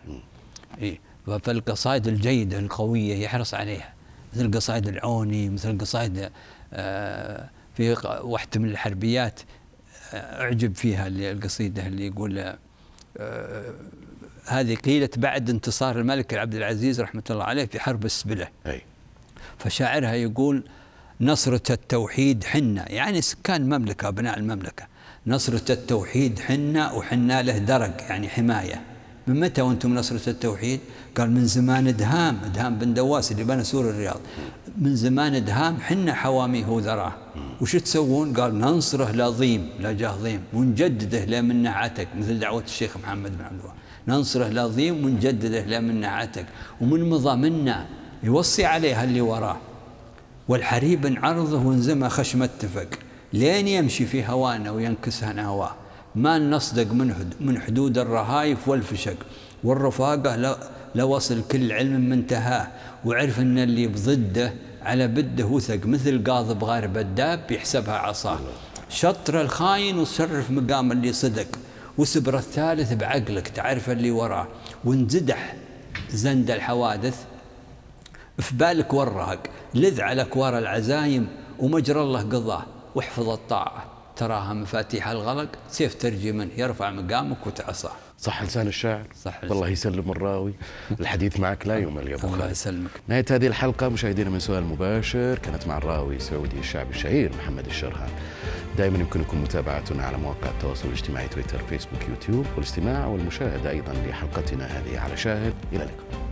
إيه 0.83 0.99
فالقصائد 1.43 2.09
الجيدة 2.09 2.59
القوية 2.59 3.15
يحرص 3.15 3.55
عليها 3.55 3.94
مثل 4.35 4.51
قصائد 4.51 4.89
العوني 4.89 5.49
مثل 5.51 5.79
قصائد 5.79 6.31
آه، 6.73 7.51
في 7.75 7.97
واحدة 8.23 8.61
من 8.61 8.69
الحربيات 8.69 9.41
آه، 10.15 10.43
أعجب 10.43 10.75
فيها 10.75 11.07
القصيدة 11.07 11.87
اللي 11.87 12.07
يقول 12.07 12.55
آه، 13.19 13.75
هذه 14.47 14.75
قيلت 14.75 15.19
بعد 15.19 15.51
انتصار 15.51 15.99
الملك 15.99 16.35
عبد 16.35 16.55
العزيز 16.55 17.01
رحمة 17.01 17.23
الله 17.31 17.45
عليه 17.45 17.65
في 17.65 17.81
حرب 17.81 18.05
السبلة. 18.05 18.49
أي. 18.67 18.83
فشاعرها 19.59 20.15
يقول 20.15 20.65
نصرة 21.21 21.73
التوحيد 21.73 22.45
حنا 22.45 22.93
يعني 22.93 23.21
سكان 23.21 23.63
المملكة 23.63 24.09
أبناء 24.09 24.39
المملكة. 24.39 24.87
نصرة 25.27 25.73
التوحيد 25.73 26.39
حنا 26.39 26.93
وحنا 26.93 27.43
له 27.43 27.59
درج 27.59 28.01
يعني 28.01 28.29
حماية. 28.29 28.94
من 29.27 29.41
متى 29.41 29.63
وأنتم 29.63 29.95
نصرة 29.95 30.31
التوحيد؟ 30.31 30.81
قال 31.17 31.31
من 31.31 31.47
زمان 31.47 31.97
دهام 31.97 32.39
دهام 32.55 32.79
بن 32.79 32.95
دواس 32.95 33.33
اللي 33.33 33.45
بنى 33.45 33.65
سور 33.65 33.91
الرياض. 33.91 34.21
من 34.79 34.97
زمان 34.97 35.45
دهام 35.45 35.77
حنا 35.81 36.15
حواميه 36.15 36.67
وذراه 36.67 37.13
وش 37.61 37.73
تسوون؟ 37.77 38.33
قال 38.33 38.59
ننصره 38.59 39.11
لا 39.11 39.29
ضيم 39.29 39.69
لا 39.81 39.93
جاه 39.93 40.17
ضيم. 40.17 40.41
ونجدده 40.55 41.25
لا 41.25 41.41
من 41.41 41.67
عتك 41.67 42.09
مثل 42.19 42.39
دعوة 42.39 42.63
الشيخ 42.63 42.97
محمد 42.97 43.39
بن 43.39 43.45
عبد 43.45 43.61
الوهاب. 43.61 43.77
ننصره 44.09 44.49
لا 44.49 44.67
ضيم 44.67 45.05
ونجدده 45.05 45.65
لا 45.65 45.81
من 45.81 46.05
عتك 46.05 46.47
ومن 46.81 47.11
مضى 47.11 47.37
منا 47.37 47.87
يوصي 48.23 48.65
عليها 48.65 49.05
اللي 49.05 49.21
وراه. 49.21 49.57
والحريب 50.49 51.19
عرضه 51.23 51.67
وانزمى 51.67 52.09
خشم 52.09 52.43
اتفق 52.43 52.89
لين 53.33 53.69
يمشي 53.69 54.07
في 54.07 54.25
هوانا 54.27 54.71
وينكسها 54.71 55.33
نهواه. 55.33 55.75
ما 56.15 56.39
نصدق 56.39 56.93
من 56.93 57.31
من 57.41 57.61
حدود 57.61 57.99
الرهايف 57.99 58.69
والفشق. 58.69 59.17
والرفاقة 59.65 60.59
لوصل 60.95 61.43
كل 61.51 61.73
علم 61.73 62.01
منتهاه 62.01 62.69
وعرف 63.05 63.41
إن 63.41 63.59
اللي 63.59 63.87
بضده 63.87 64.53
على 64.83 65.07
بده 65.09 65.45
وثق 65.45 65.87
مثل 65.87 66.25
قاضب 66.25 66.65
غارب 66.65 66.99
الداب 66.99 67.51
يحسبها 67.51 67.95
عصاه. 67.95 68.39
شطر 68.89 69.41
الخاين 69.41 69.99
وصرف 69.99 70.51
مقام 70.51 70.93
اللي 70.93 71.13
صدق. 71.13 71.47
وسبر 71.99 72.39
الثالث 72.39 72.93
بعقلك 72.93 73.49
تعرف 73.49 73.91
اللي 73.91 74.11
وراه. 74.11 74.49
وانزدح 74.85 75.57
زند 76.11 76.51
الحوادث. 76.51 77.25
في 78.39 78.55
بالك 78.55 78.95
والرهق. 78.95 79.41
لذ 79.75 80.01
على 80.01 80.23
اكوار 80.23 80.59
العزايم. 80.59 81.29
ومجرى 81.59 82.01
الله 82.03 82.21
قضاه. 82.21 82.63
واحفظ 82.95 83.29
الطاعة. 83.29 83.94
تراها 84.17 84.53
مفاتيح 84.53 85.09
الغلق 85.09 85.49
سيف 85.69 85.95
ترجي 85.95 86.33
منه 86.33 86.51
يرفع 86.57 86.91
مقامك 86.91 87.47
وتعصاه 87.47 87.93
صح 88.19 88.43
لسان 88.43 88.67
الشاعر؟ 88.67 89.07
صح. 89.25 89.45
والله 89.45 89.69
يسلم 89.69 90.11
الراوي. 90.11 90.55
الحديث 91.01 91.41
معك 91.41 91.67
لا 91.67 91.79
يمل 91.79 92.09
يا 92.09 92.15
ابو 92.15 92.27
الله 92.27 92.39
خالد 92.39 92.51
يسلمك. 92.51 92.91
نهاية 93.09 93.25
هذه 93.31 93.47
الحلقة 93.47 93.89
مشاهدينا 93.89 94.31
من 94.31 94.39
سؤال 94.39 94.65
مباشر 94.65 95.39
كانت 95.39 95.67
مع 95.67 95.79
الراوي 95.79 96.17
السعودي 96.17 96.59
الشعبي 96.59 96.91
الشهير 96.91 97.33
محمد 97.37 97.67
الشرهان. 97.67 98.11
دائما 98.79 98.99
يمكنكم 98.99 99.43
متابعتنا 99.43 100.05
على 100.05 100.17
مواقع 100.17 100.51
التواصل 100.51 100.89
الاجتماعي 100.89 101.29
تويتر 101.29 101.59
فيسبوك 101.59 102.09
يوتيوب 102.09 102.47
والاستماع 102.57 103.07
والمشاهدة 103.07 103.71
أيضا 103.71 103.93
لحلقتنا 103.93 104.67
هذه. 104.67 105.01
على 105.01 105.17
شاهد 105.17 105.55
إلى 105.73 105.83
اللقاء. 105.83 106.24